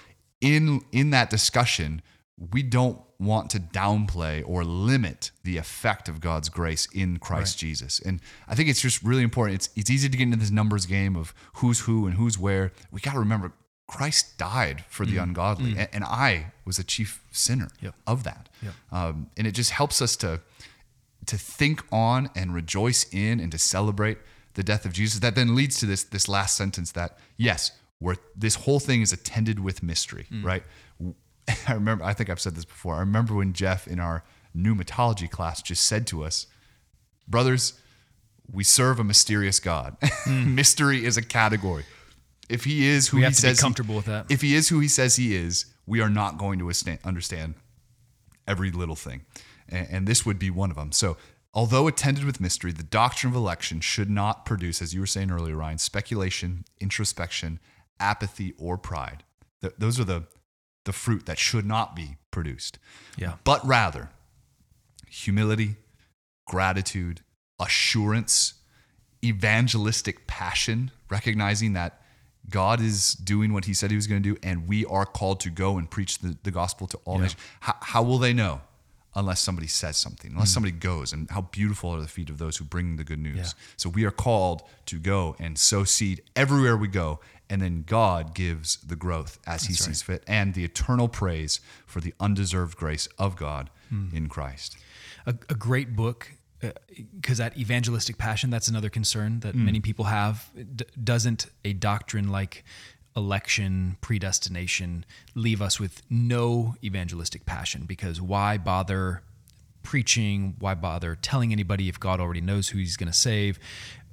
in 0.41 0.81
in 0.91 1.11
that 1.11 1.29
discussion, 1.31 2.03
we 2.53 2.63
don't 2.63 3.01
want 3.19 3.51
to 3.51 3.61
downplay 3.61 4.43
or 4.47 4.65
limit 4.65 5.31
the 5.45 5.59
effect 5.59 6.09
of 6.09 6.21
God's 6.21 6.49
grace 6.49 6.89
in 6.95 7.19
Christ 7.19 7.59
Jesus. 7.59 8.01
And 8.01 8.21
I 8.49 8.55
think 8.55 8.71
it's 8.71 8.81
just 8.81 9.03
really 9.03 9.23
important. 9.23 9.57
It's 9.57 9.69
it's 9.77 9.91
easy 9.91 10.09
to 10.09 10.17
get 10.17 10.25
into 10.25 10.39
this 10.39 10.51
numbers 10.51 10.87
game 10.87 11.17
of 11.17 11.35
who's 11.55 11.81
who 11.81 12.07
and 12.07 12.15
who's 12.15 12.39
where. 12.39 12.73
We 12.91 13.01
got 13.01 13.13
to 13.13 13.19
remember 13.19 13.53
Christ 13.87 14.39
died 14.39 14.85
for 14.89 15.05
the 15.05 15.17
mm. 15.17 15.25
ungodly, 15.25 15.75
mm. 15.75 15.79
and, 15.79 15.89
and 15.93 16.05
I 16.05 16.53
was 16.65 16.79
a 16.79 16.85
chief 16.85 17.23
sinner 17.31 17.69
Yep. 17.81 17.95
of 18.07 18.25
that. 18.25 18.49
Yep. 18.63 18.73
Um, 18.93 19.31
and 19.37 19.47
it 19.47 19.53
just 19.53 19.73
helps 19.73 20.01
us 20.01 20.17
to 20.17 20.41
to 21.27 21.37
think 21.37 21.83
on 21.93 22.31
and 22.35 22.55
rejoice 22.55 23.05
in 23.13 23.39
and 23.41 23.53
to 23.53 23.59
celebrate 23.59 24.19
the 24.55 24.63
death 24.63 24.87
of 24.87 24.93
Jesus. 24.93 25.21
That 25.21 25.35
then 25.35 25.55
leads 25.55 25.79
to 25.81 25.87
this 25.87 26.05
this 26.05 26.27
last 26.27 26.57
sentence 26.57 26.93
that 26.93 27.19
yes, 27.37 27.73
where 27.99 28.17
this 28.35 28.55
whole 28.55 28.81
thing 28.81 29.03
is 29.03 29.13
attended 29.13 29.61
with 29.61 29.83
mystery, 29.83 30.27
mm. 30.33 30.43
right? 30.43 30.63
I 31.69 31.73
remember 31.75 32.05
I 32.05 32.13
think 32.15 32.31
I've 32.31 32.41
said 32.41 32.55
this 32.57 32.65
before. 32.65 32.97
I 32.97 33.01
remember 33.01 33.35
when 33.35 33.53
Jeff 33.53 33.87
in 33.87 34.01
our 34.01 34.25
pneumatology 34.57 35.31
class 35.31 35.63
just 35.63 35.85
said 35.85 36.07
to 36.09 36.25
us, 36.25 36.47
"Brothers, 37.29 37.75
we 38.51 38.65
serve 38.65 38.99
a 38.99 39.05
mysterious 39.05 39.61
God. 39.61 39.97
Hmm. 40.25 40.55
Mystery 40.55 41.05
is 41.05 41.17
a 41.17 41.23
category. 41.23 41.85
If 42.49 42.65
he 42.65 42.87
is 42.87 43.09
who 43.09 43.19
We 43.19 43.25
he 43.25 43.33
says 43.33 43.59
he- 43.59 43.63
comfortable 43.63 43.95
with 43.97 44.05
that. 44.07 44.27
If 44.29 44.43
he 44.43 44.55
is 44.55 44.69
who 44.69 44.81
he 44.81 44.89
says 44.89 45.17
he 45.17 45.35
is, 45.35 45.67
we 45.87 46.01
are 46.01 46.11
not 46.11 46.37
going 46.37 46.59
to 46.59 46.71
understand 47.05 47.55
every 48.47 48.71
little 48.71 48.97
thing. 48.97 49.23
And, 49.69 49.87
and 49.91 50.07
this 50.07 50.27
would 50.27 50.39
be 50.39 50.51
one 50.51 50.71
of 50.71 50.77
them. 50.77 50.93
So, 50.93 51.17
although 51.55 51.87
attended 51.89 52.25
with 52.25 52.39
mystery, 52.41 52.73
the 52.73 52.83
doctrine 52.83 53.33
of 53.33 53.37
election 53.37 53.81
should 53.81 54.11
not 54.11 54.45
produce, 54.45 54.83
as 54.83 54.93
you 54.93 55.01
were 55.01 55.07
saying 55.07 55.31
earlier, 55.31 55.57
Ryan, 55.57 55.79
speculation, 55.79 56.65
introspection, 56.81 57.61
apathy, 57.99 58.53
or 58.59 58.77
pride. 58.77 59.25
Th- 59.63 59.75
those 59.79 59.99
are 59.99 60.05
the, 60.05 60.25
the 60.85 60.93
fruit 60.93 61.27
that 61.27 61.39
should 61.39 61.67
not 61.67 61.95
be 61.95 62.17
produced. 62.31 62.79
Yeah. 63.17 63.35
But 63.45 63.67
rather, 63.67 64.11
humility, 65.09 65.77
gratitude, 66.47 67.21
assurance, 67.59 68.55
evangelistic 69.25 70.27
passion, 70.27 70.91
recognizing 71.11 71.75
that 71.75 72.01
God 72.49 72.81
is 72.81 73.13
doing 73.13 73.53
what 73.53 73.67
he 73.67 73.75
said 73.75 73.91
he 73.91 73.97
was 73.97 74.07
going 74.07 74.23
to 74.23 74.35
do, 74.35 74.39
and 74.43 74.67
we 74.67 74.85
are 74.87 75.05
called 75.05 75.41
to 75.41 75.51
go 75.51 75.77
and 75.77 75.91
preach 75.91 76.19
the, 76.19 76.37
the 76.43 76.51
gospel 76.51 76.87
to 76.89 76.99
all 77.05 77.19
nations. 77.19 77.41
How, 77.61 77.77
how 77.81 78.03
will 78.03 78.19
they 78.19 78.33
know? 78.33 78.63
Unless 79.17 79.41
somebody 79.41 79.67
says 79.67 79.97
something, 79.97 80.31
unless 80.31 80.51
hmm. 80.51 80.55
somebody 80.55 80.73
goes, 80.73 81.13
and 81.13 81.29
how 81.31 81.43
beautiful 81.43 81.91
are 81.91 82.01
the 82.01 82.07
feet 82.07 82.31
of 82.31 82.39
those 82.39 82.57
who 82.57 82.65
bring 82.65 82.95
the 82.95 83.03
good 83.03 83.19
news. 83.19 83.37
Yeah. 83.37 83.45
So 83.77 83.89
we 83.89 84.05
are 84.05 84.13
called 84.13 84.63
to 84.87 85.01
go 85.01 85.35
and 85.41 85.59
sow 85.59 85.83
seed 85.83 86.23
everywhere 86.37 86.77
we 86.77 86.87
go, 86.87 87.19
and 87.51 87.61
then 87.61 87.85
God 87.87 88.35
gives 88.35 88.77
the 88.77 88.97
growth 88.97 89.39
as 89.47 89.65
He 89.65 89.75
sees 89.75 90.01
fit, 90.03 90.23
and 90.27 90.55
the 90.55 90.65
eternal 90.65 91.09
praise 91.09 91.61
for 91.85 92.01
the 92.01 92.15
undeserved 92.21 92.79
grace 92.79 93.09
of 93.19 93.37
God 93.37 93.69
hmm. 93.89 94.09
in 94.15 94.29
Christ. 94.29 94.77
a, 95.27 95.35
a 95.49 95.55
great 95.55 95.95
book 95.97 96.33
uh, 96.63 96.71
because 97.17 97.39
that 97.39 97.57
evangelistic 97.57 98.19
passion 98.19 98.51
that's 98.51 98.69
another 98.69 98.91
concern 98.91 99.41
that 99.41 99.55
hmm. 99.55 99.65
many 99.65 99.81
people 99.81 100.07
have. 100.07 100.49
D- 100.77 100.85
doesn't 101.03 101.47
a 101.65 101.73
doctrine 101.73 102.31
like 102.31 102.65
election 103.17 103.97
predestination 104.01 105.05
leave 105.35 105.61
us 105.61 105.81
with 105.81 106.03
no 106.09 106.75
evangelistic 106.85 107.47
passion? 107.47 107.85
Because 107.87 108.21
why 108.21 108.59
bother 108.59 109.23
preaching? 109.83 110.55
Why 110.59 110.75
bother 110.75 111.17
telling 111.17 111.53
anybody 111.53 111.89
if 111.89 111.99
god 111.99 112.21
already 112.21 112.41
knows 112.41 112.69
who 112.69 112.79
he's 112.79 112.97
going 112.97 113.11
to 113.11 113.19
save? 113.19 113.59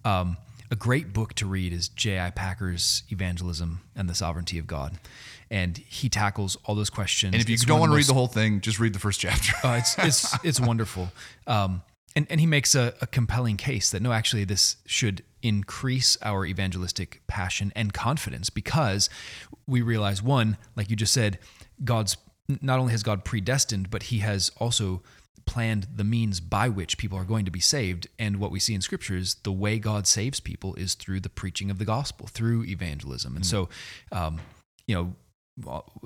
Um, 0.06 0.38
a 0.70 0.76
great 0.76 1.14
book 1.14 1.34
to 1.36 1.46
read 1.46 1.72
is 1.74 1.88
j.i 1.90 2.30
packer's 2.32 3.04
evangelism 3.10 3.82
and 3.96 4.10
the 4.10 4.16
sovereignty 4.16 4.58
of 4.60 4.68
god 4.68 4.98
and 5.50 5.78
he 5.78 6.10
tackles 6.10 6.58
all 6.66 6.76
those 6.76 6.90
questions 6.90 7.34
And 7.34 7.42
if 7.42 7.50
you 7.50 7.54
It's 7.54 7.64
don't 7.66 7.80
want 7.80 7.92
to 7.92 7.96
read 7.96 8.06
the 8.08 8.14
whole 8.14 8.28
thing, 8.28 8.60
just 8.60 8.80
read 8.80 8.92
the 8.94 9.00
first 9.00 9.20
chapter. 9.22 9.54
uh, 9.64 9.76
it's 9.80 9.98
it's 10.00 10.44
it's 10.44 10.60
wonderful. 10.60 11.10
Um, 11.48 11.84
and 12.18 12.28
and 12.30 12.42
he 12.42 12.46
makes 12.46 12.76
a, 12.76 12.94
a 13.02 13.08
compelling 13.08 13.56
case 13.56 13.90
that 13.92 14.02
no, 14.02 14.12
actually, 14.12 14.44
this 14.44 14.76
should 14.86 15.24
increase 15.42 16.18
our 16.22 16.46
evangelistic 16.46 17.22
passion 17.28 17.72
and 17.78 17.94
confidence 17.94 18.50
because 18.50 19.10
we 19.68 19.82
realize 19.82 20.22
one, 20.22 20.58
like 20.76 20.90
you 20.90 20.98
just 20.98 21.14
said, 21.14 21.40
God's 21.86 22.18
not 22.62 22.78
only 22.80 22.92
has 22.92 23.04
God 23.04 23.24
predestined, 23.24 23.90
but 23.90 24.04
He 24.04 24.20
has 24.20 24.52
also 24.58 25.02
planned 25.48 25.88
the 25.96 26.04
means 26.04 26.40
by 26.40 26.70
which 26.70 27.00
people 27.00 27.18
are 27.18 27.24
going 27.24 27.46
to 27.46 27.52
be 27.52 27.60
saved. 27.60 28.08
And 28.20 28.40
what 28.40 28.52
we 28.52 28.60
see 28.60 28.76
in 28.76 28.82
Scripture 28.82 29.16
is 29.16 29.36
the 29.42 29.52
way 29.52 29.80
God 29.80 30.06
saves 30.06 30.40
people 30.40 30.76
is 30.76 30.94
through 30.94 31.22
the 31.22 31.30
preaching 31.30 31.72
of 31.72 31.80
the 31.80 31.86
gospel, 31.86 32.28
through 32.28 32.66
evangelism. 32.66 33.36
And 33.36 33.46
so, 33.46 33.70
um, 34.12 34.40
you 34.86 34.94
know, 34.94 35.16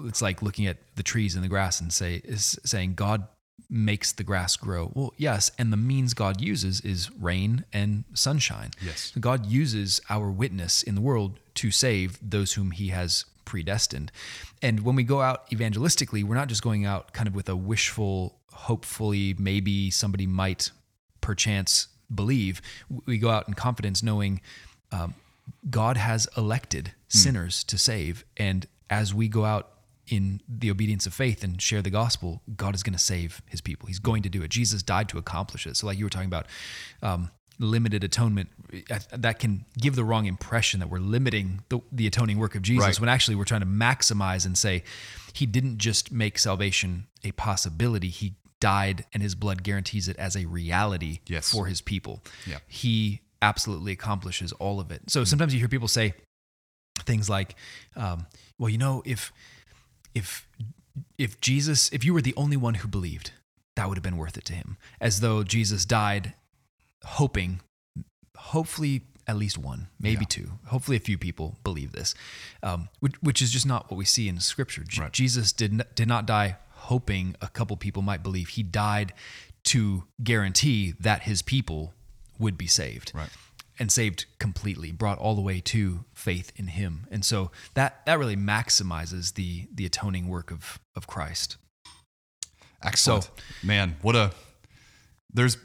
it's 0.05 0.21
like 0.21 0.41
looking 0.41 0.67
at 0.67 0.77
the 0.95 1.03
trees 1.03 1.35
and 1.35 1.43
the 1.43 1.49
grass 1.49 1.81
and 1.81 1.91
say 1.91 2.21
is 2.23 2.57
saying 2.63 2.93
God 2.93 3.27
makes 3.69 4.11
the 4.11 4.23
grass 4.23 4.55
grow. 4.55 4.91
Well, 4.93 5.13
yes, 5.17 5.51
and 5.57 5.71
the 5.71 5.77
means 5.77 6.13
God 6.13 6.41
uses 6.41 6.81
is 6.81 7.11
rain 7.11 7.65
and 7.73 8.03
sunshine. 8.13 8.71
Yes. 8.81 9.11
God 9.19 9.45
uses 9.45 10.01
our 10.09 10.29
witness 10.29 10.83
in 10.83 10.95
the 10.95 11.01
world 11.01 11.39
to 11.55 11.71
save 11.71 12.17
those 12.21 12.53
whom 12.53 12.71
he 12.71 12.89
has 12.89 13.25
predestined. 13.45 14.11
And 14.61 14.81
when 14.81 14.95
we 14.95 15.03
go 15.03 15.21
out 15.21 15.49
evangelistically, 15.51 16.23
we're 16.23 16.35
not 16.35 16.47
just 16.47 16.61
going 16.61 16.85
out 16.85 17.13
kind 17.13 17.27
of 17.27 17.35
with 17.35 17.49
a 17.49 17.55
wishful, 17.55 18.39
hopefully 18.51 19.35
maybe 19.37 19.89
somebody 19.89 20.27
might 20.27 20.71
perchance 21.21 21.87
believe. 22.13 22.61
We 23.05 23.17
go 23.17 23.29
out 23.29 23.47
in 23.47 23.53
confidence 23.53 24.03
knowing 24.03 24.41
um, 24.91 25.13
God 25.69 25.97
has 25.97 26.27
elected 26.37 26.93
sinners 27.07 27.63
to 27.65 27.77
save. 27.77 28.23
And 28.37 28.65
as 28.89 29.13
we 29.13 29.27
go 29.27 29.45
out 29.45 29.69
in 30.07 30.41
the 30.47 30.69
obedience 30.71 31.05
of 31.05 31.13
faith 31.13 31.43
and 31.43 31.61
share 31.61 31.81
the 31.81 31.89
gospel, 31.89 32.41
God 32.55 32.75
is 32.75 32.83
going 32.83 32.93
to 32.93 32.99
save 32.99 33.41
his 33.45 33.61
people. 33.61 33.87
He's 33.87 33.99
going 33.99 34.23
to 34.23 34.29
do 34.29 34.41
it. 34.43 34.49
Jesus 34.49 34.83
died 34.83 35.07
to 35.09 35.17
accomplish 35.17 35.65
it. 35.67 35.77
So, 35.77 35.87
like 35.87 35.97
you 35.97 36.05
were 36.05 36.09
talking 36.09 36.27
about, 36.27 36.47
um, 37.01 37.31
limited 37.59 38.03
atonement, 38.03 38.49
that 39.15 39.37
can 39.39 39.65
give 39.77 39.95
the 39.95 40.03
wrong 40.03 40.25
impression 40.25 40.79
that 40.79 40.89
we're 40.89 40.99
limiting 40.99 41.63
the, 41.69 41.79
the 41.91 42.07
atoning 42.07 42.39
work 42.39 42.55
of 42.55 42.63
Jesus 42.63 42.83
Right. 42.85 42.99
when 42.99 43.07
actually 43.09 43.35
we're 43.35 43.45
trying 43.45 43.61
to 43.61 43.67
maximize 43.67 44.45
and 44.45 44.57
say, 44.57 44.83
he 45.33 45.45
didn't 45.45 45.77
just 45.77 46.11
make 46.11 46.39
salvation 46.39 47.05
a 47.23 47.31
possibility, 47.33 48.09
he 48.09 48.33
died 48.61 49.03
and 49.13 49.21
his 49.21 49.35
blood 49.35 49.63
guarantees 49.63 50.07
it 50.07 50.15
as 50.17 50.37
a 50.37 50.45
reality 50.45 51.19
Yes. 51.27 51.51
for 51.51 51.65
his 51.65 51.81
people. 51.81 52.23
Yeah. 52.47 52.59
He 52.67 53.19
absolutely 53.41 53.91
accomplishes 53.91 54.53
all 54.53 54.79
of 54.79 54.91
it. 54.91 55.01
So 55.09 55.25
sometimes 55.25 55.53
you 55.53 55.59
hear 55.59 55.67
people 55.67 55.89
say 55.89 56.13
things 56.99 57.29
like, 57.29 57.55
um, 57.97 58.27
well, 58.57 58.69
you 58.69 58.77
know, 58.77 59.01
if 59.05 59.33
if 60.15 60.47
if 61.17 61.41
Jesus, 61.41 61.89
if 61.91 62.03
you 62.05 62.13
were 62.13 62.21
the 62.21 62.33
only 62.37 62.55
one 62.57 62.75
who 62.75 62.87
believed, 62.87 63.31
that 63.75 63.87
would 63.89 63.97
have 63.97 64.03
been 64.03 64.17
worth 64.17 64.37
it 64.37 64.45
to 64.45 64.53
him. 64.53 64.77
As 64.99 65.19
though 65.21 65.43
Jesus 65.43 65.85
died 65.85 66.33
hoping, 67.03 67.61
hopefully 68.37 69.03
at 69.27 69.37
least 69.37 69.57
one, 69.57 69.87
maybe 69.99 70.21
Yeah. 70.23 70.27
two. 70.29 70.51
Hopefully, 70.65 70.97
a 70.97 70.99
few 70.99 71.17
people 71.17 71.57
believe 71.63 71.91
this, 71.93 72.13
um, 72.61 72.89
which, 72.99 73.13
which 73.21 73.41
is 73.41 73.51
just 73.51 73.65
not 73.65 73.89
what 73.89 73.97
we 73.97 74.03
see 74.05 74.27
in 74.27 74.39
Scripture. 74.39 74.83
Right. 74.97 75.13
Jesus 75.13 75.51
did 75.53 75.71
not, 75.73 75.95
did 75.95 76.07
not 76.07 76.25
die 76.25 76.57
hoping 76.89 77.35
a 77.41 77.47
couple 77.47 77.75
people 77.77 78.01
might 78.01 78.23
believe. 78.23 78.49
He 78.49 78.63
died 78.63 79.13
to 79.63 80.05
guarantee 80.23 80.93
that 80.99 81.23
his 81.23 81.41
people 81.41 81.93
would 82.39 82.57
be 82.57 82.67
saved. 82.67 83.11
Right. 83.13 83.29
And 83.79 83.91
saved 83.91 84.25
completely, 84.37 84.91
brought 84.91 85.17
all 85.17 85.33
the 85.33 85.41
way 85.41 85.59
to 85.61 86.05
faith 86.13 86.51
in 86.55 86.67
Him, 86.67 87.07
and 87.09 87.25
so 87.25 87.49
that 87.73 88.05
that 88.05 88.19
really 88.19 88.35
maximizes 88.35 89.33
the 89.33 89.67
the 89.73 89.87
atoning 89.87 90.27
work 90.27 90.51
of 90.51 90.77
of 90.95 91.07
Christ. 91.07 91.57
Excellent. 92.83 93.31
Man, 93.63 93.95
what 94.03 94.15
a 94.15 94.31
there's 95.33 95.57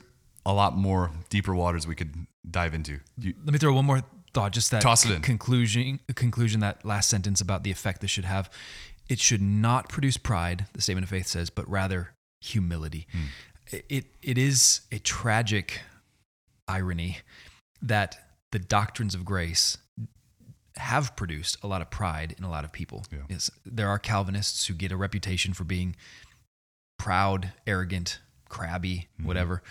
a 0.46 0.55
lot 0.55 0.76
more 0.76 1.11
deeper 1.29 1.55
waters 1.55 1.87
we 1.87 1.94
could 1.94 2.26
dive 2.50 2.72
into. 2.72 3.00
You, 3.18 3.35
Let 3.44 3.52
me 3.52 3.59
throw 3.59 3.74
one 3.74 3.85
more 3.85 4.02
thought. 4.33 4.52
Just 4.52 4.70
that 4.70 4.81
Toss 4.81 5.05
it 5.05 5.11
in. 5.12 5.20
conclusion. 5.22 6.00
Conclusion. 6.14 6.61
That 6.61 6.85
last 6.87 7.11
sentence 7.11 7.42
about 7.42 7.64
the 7.64 7.70
effect 7.70 8.00
this 8.00 8.11
should 8.11 8.24
have. 8.24 8.48
It 9.09 9.19
should 9.21 9.42
not 9.42 9.88
produce 9.88 10.16
pride. 10.16 10.66
The 10.73 10.81
statement 10.83 11.05
of 11.05 11.11
faith 11.11 11.27
says, 11.27 11.51
but 11.51 11.69
rather 11.69 12.14
humility. 12.40 13.07
Hmm. 13.12 13.19
It, 13.73 13.85
it 13.88 14.05
it 14.23 14.38
is 14.38 14.83
a 14.92 14.99
tragic 14.99 15.81
irony 16.69 17.19
that 17.83 18.19
the 18.53 18.59
doctrines 18.59 19.14
of 19.14 19.25
grace 19.25 19.79
have 20.77 21.16
produced 21.16 21.57
a 21.62 21.66
lot 21.66 21.81
of 21.81 21.90
pride 21.90 22.35
in 22.38 22.45
a 22.45 22.51
lot 22.51 22.64
of 22.64 22.73
people. 22.73 23.05
Yeah. 23.11 23.21
Yes, 23.29 23.51
there 23.64 23.88
are 23.88 23.99
Calvinists 23.99 24.66
who 24.66 24.75
get 24.75 24.92
a 24.92 24.97
reputation 24.97 25.53
for 25.55 25.64
being 25.64 25.97
proud, 26.99 27.53
arrogant, 27.66 28.21
crabby, 28.49 29.09
Mm-hmm. 29.16 29.27
whatever. 29.27 29.62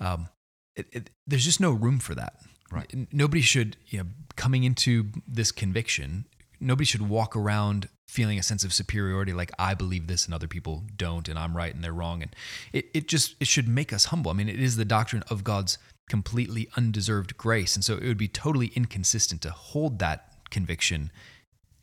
Um, 0.00 0.28
it, 0.76 0.86
it, 0.92 1.10
there's 1.26 1.44
just 1.44 1.60
no 1.60 1.70
room 1.72 1.98
for 1.98 2.14
that. 2.14 2.34
Right. 2.70 2.92
Nobody 3.12 3.40
should, 3.42 3.76
you 3.88 3.98
know, 3.98 4.06
coming 4.36 4.64
into 4.64 5.06
this 5.28 5.52
conviction, 5.52 6.26
nobody 6.60 6.84
should 6.84 7.08
walk 7.08 7.36
around 7.36 7.88
feeling 8.06 8.38
a 8.38 8.42
sense 8.42 8.64
of 8.64 8.72
superiority, 8.72 9.32
like 9.32 9.50
I 9.58 9.74
believe 9.74 10.06
this 10.06 10.24
and 10.24 10.34
other 10.34 10.48
people 10.48 10.84
don't, 10.96 11.28
and 11.28 11.38
I'm 11.38 11.56
right 11.56 11.74
and 11.74 11.82
they're 11.82 11.92
wrong. 11.92 12.22
And 12.22 12.34
it, 12.72 12.86
it 12.94 13.08
just 13.08 13.34
it 13.40 13.46
should 13.46 13.68
make 13.68 13.92
us 13.92 14.06
humble. 14.06 14.30
I 14.30 14.34
mean, 14.34 14.48
it 14.48 14.60
is 14.60 14.76
the 14.76 14.84
doctrine 14.84 15.24
of 15.30 15.44
God's 15.44 15.78
completely 16.08 16.68
undeserved 16.76 17.36
grace, 17.36 17.74
and 17.74 17.84
so 17.84 17.96
it 17.96 18.06
would 18.06 18.18
be 18.18 18.28
totally 18.28 18.68
inconsistent 18.74 19.42
to 19.42 19.50
hold 19.50 19.98
that 19.98 20.28
conviction 20.50 21.10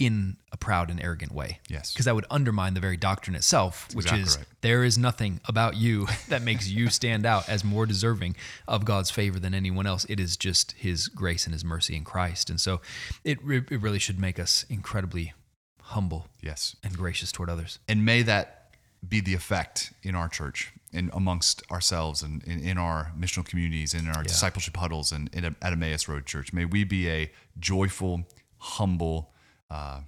in 0.02 0.36
a 0.52 0.58
proud 0.58 0.90
and 0.90 1.00
arrogant 1.00 1.32
way. 1.32 1.60
Yes. 1.70 1.94
Because 1.94 2.06
that 2.06 2.16
would 2.16 2.26
undermine 2.32 2.74
the 2.74 2.80
very 2.80 2.98
doctrine 2.98 3.36
itself, 3.36 3.88
which 3.94 4.08
exactly 4.08 4.24
is 4.24 4.38
right. 4.38 4.46
there 4.62 4.84
is 4.84 4.98
nothing 4.98 5.40
about 5.48 5.76
you 5.78 6.08
that 6.30 6.42
makes 6.42 6.68
you 6.68 6.90
stand 6.90 7.24
out 7.24 7.48
as 7.48 7.64
more 7.64 7.86
deserving 7.86 8.36
of 8.68 8.84
God's 8.84 9.12
favor 9.12 9.40
than 9.40 9.54
anyone 9.54 9.86
else. 9.86 10.06
It 10.10 10.20
is 10.20 10.38
just 10.38 10.72
His 10.72 11.08
grace 11.08 11.46
and 11.46 11.54
His 11.54 11.64
mercy 11.64 11.96
in 11.96 12.04
Christ. 12.04 12.50
And 12.50 12.60
so 12.60 12.82
it, 13.24 13.38
it 13.46 13.80
really 13.82 14.00
should 14.00 14.20
make 14.20 14.40
us 14.40 14.66
incredibly 14.70 15.34
humble 15.92 16.28
yes. 16.42 16.76
and 16.84 16.98
gracious 16.98 17.32
toward 17.32 17.50
others. 17.50 17.80
And 17.88 18.04
may 18.06 18.22
that 18.24 18.58
be 19.08 19.20
the 19.22 19.34
effect 19.34 19.94
in 20.04 20.16
our 20.16 20.30
church 20.30 20.72
and 20.94 21.10
amongst 21.14 21.64
ourselves 21.72 22.22
and 22.22 22.44
in, 22.44 22.60
in 22.62 22.78
our 22.78 23.12
missional 23.18 23.46
communities 23.46 23.94
and 23.94 24.08
in 24.08 24.14
our 24.14 24.24
discipleship 24.24 24.76
huddles 24.78 25.12
and 25.12 25.30
in, 25.34 25.46
at 25.46 25.74
Emmaus 25.74 26.08
Road 26.08 26.26
Church. 26.26 26.54
May 26.54 26.66
we 26.66 26.84
be 26.84 27.10
a 27.10 27.32
joyful, 27.60 28.24
humble, 28.58 29.32
uh, 29.70 30.02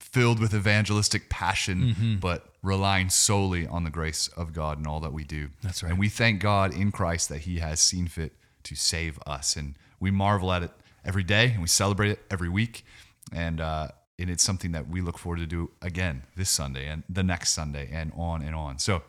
filled 0.00 0.40
with 0.40 0.54
evangelistic 0.54 1.28
passion, 1.28 1.78
Mm-hmm. 1.94 2.16
but 2.16 2.48
relying 2.62 3.08
solely 3.10 3.66
on 3.66 3.84
the 3.84 3.90
grace 3.90 4.28
of 4.36 4.52
God 4.52 4.78
in 4.80 4.86
all 4.86 4.98
that 5.00 5.12
we 5.12 5.22
do. 5.22 5.50
That's 5.62 5.82
right. 5.82 5.90
And 5.90 5.98
we 6.00 6.08
thank 6.08 6.40
God 6.40 6.74
in 6.74 6.90
Christ 6.90 7.28
that 7.28 7.42
He 7.42 7.60
has 7.60 7.80
seen 7.80 8.08
fit 8.08 8.32
to 8.64 8.74
save 8.74 9.20
us. 9.26 9.54
And 9.56 9.76
we 10.00 10.10
marvel 10.10 10.52
at 10.52 10.62
it 10.64 10.72
every 11.04 11.22
day 11.22 11.52
and 11.52 11.60
we 11.62 11.68
celebrate 11.68 12.10
it 12.10 12.20
every 12.28 12.48
week. 12.48 12.84
And, 13.32 13.60
uh, 13.60 13.88
and 14.18 14.30
it's 14.30 14.42
something 14.42 14.72
that 14.72 14.88
we 14.88 15.00
look 15.00 15.18
forward 15.18 15.38
to 15.38 15.46
do 15.46 15.70
again 15.82 16.22
this 16.36 16.50
Sunday 16.50 16.88
and 16.88 17.02
the 17.08 17.22
next 17.22 17.52
Sunday 17.52 17.88
and 17.92 18.12
on 18.16 18.42
and 18.42 18.54
on. 18.54 18.78
So 18.78 19.02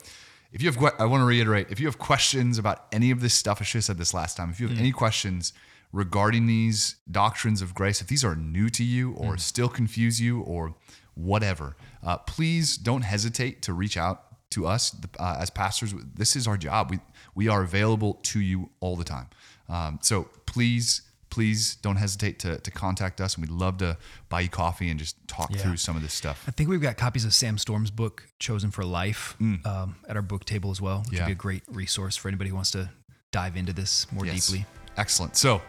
if 0.52 0.62
you 0.62 0.72
have, 0.72 0.94
I 1.00 1.06
want 1.06 1.22
to 1.22 1.26
reiterate, 1.26 1.68
if 1.70 1.80
you 1.80 1.88
have 1.88 1.98
questions 1.98 2.58
about 2.58 2.86
any 2.92 3.12
of 3.12 3.22
this 3.22 3.34
stuff, 3.34 3.62
I 3.62 3.64
should 3.64 3.80
have 3.80 3.86
said 3.86 3.98
this 3.98 4.14
last 4.14 4.38
time. 4.38 4.50
If 4.50 4.60
you 4.60 4.68
have 4.68 4.78
any 4.78 4.92
questions 4.92 5.54
regarding 5.92 6.48
these 6.48 6.96
doctrines 7.10 7.62
of 7.62 7.74
grace, 7.74 8.02
if 8.02 8.08
these 8.08 8.24
are 8.24 8.36
new 8.36 8.70
to 8.70 8.84
you 8.84 9.14
or 9.14 9.38
still 9.38 9.70
confuse 9.70 10.20
you 10.20 10.42
or 10.42 10.76
whatever, 11.16 11.76
uh, 12.04 12.18
please 12.18 12.78
don't 12.78 13.02
hesitate 13.02 13.62
to 13.64 13.74
reach 13.74 13.98
out 13.98 14.24
to 14.50 14.66
us 14.66 14.96
uh, 15.20 15.38
as 15.40 15.50
pastors. 15.50 15.94
This 16.16 16.36
is 16.36 16.48
our 16.48 16.58
job. 16.58 16.92
We 16.92 17.00
we 17.36 17.48
are 17.48 17.62
available 17.62 18.16
to 18.24 18.40
you 18.40 18.70
all 18.80 18.96
the 18.96 19.04
time. 19.04 19.28
Um, 19.70 20.00
so 20.02 20.28
please, 20.48 21.04
please 21.30 21.76
don't 21.76 21.98
hesitate 21.98 22.40
to, 22.40 22.60
to 22.60 22.72
contact 22.72 23.20
us, 23.22 23.36
and 23.36 23.42
we'd 23.46 23.52
love 23.52 23.78
to 23.80 23.98
buy 24.30 24.42
you 24.42 24.50
coffee 24.50 24.90
and 24.90 25.00
just 25.00 25.16
talk 25.28 25.52
Yeah. 25.52 25.58
through 25.58 25.78
some 25.78 25.96
of 25.96 26.02
this 26.02 26.14
stuff. 26.14 26.44
I 26.48 26.52
think 26.52 26.70
we've 26.70 26.82
got 26.82 26.98
copies 26.98 27.26
of 27.26 27.34
Sam 27.34 27.58
Storms' 27.58 27.92
book, 27.92 28.24
Chosen 28.40 28.72
for 28.72 28.84
Life, 28.86 29.36
um, 29.40 29.96
at 30.08 30.16
our 30.16 30.22
book 30.22 30.46
table 30.46 30.72
as 30.72 30.80
well, 30.82 31.00
which 31.00 31.10
Mm. 31.10 31.14
Yeah. 31.14 31.20
would 31.24 31.28
be 31.28 31.32
a 31.34 31.36
great 31.36 31.64
resource 31.68 32.16
for 32.16 32.28
anybody 32.28 32.50
who 32.50 32.56
wants 32.56 32.72
to 32.72 32.90
dive 33.32 33.56
into 33.58 33.74
this 33.74 34.12
more 34.12 34.26
Yes. 34.26 34.48
deeply. 34.48 34.66
Excellent. 34.98 35.36
So, 35.38 35.62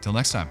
till 0.00 0.12
next 0.12 0.32
time. 0.32 0.50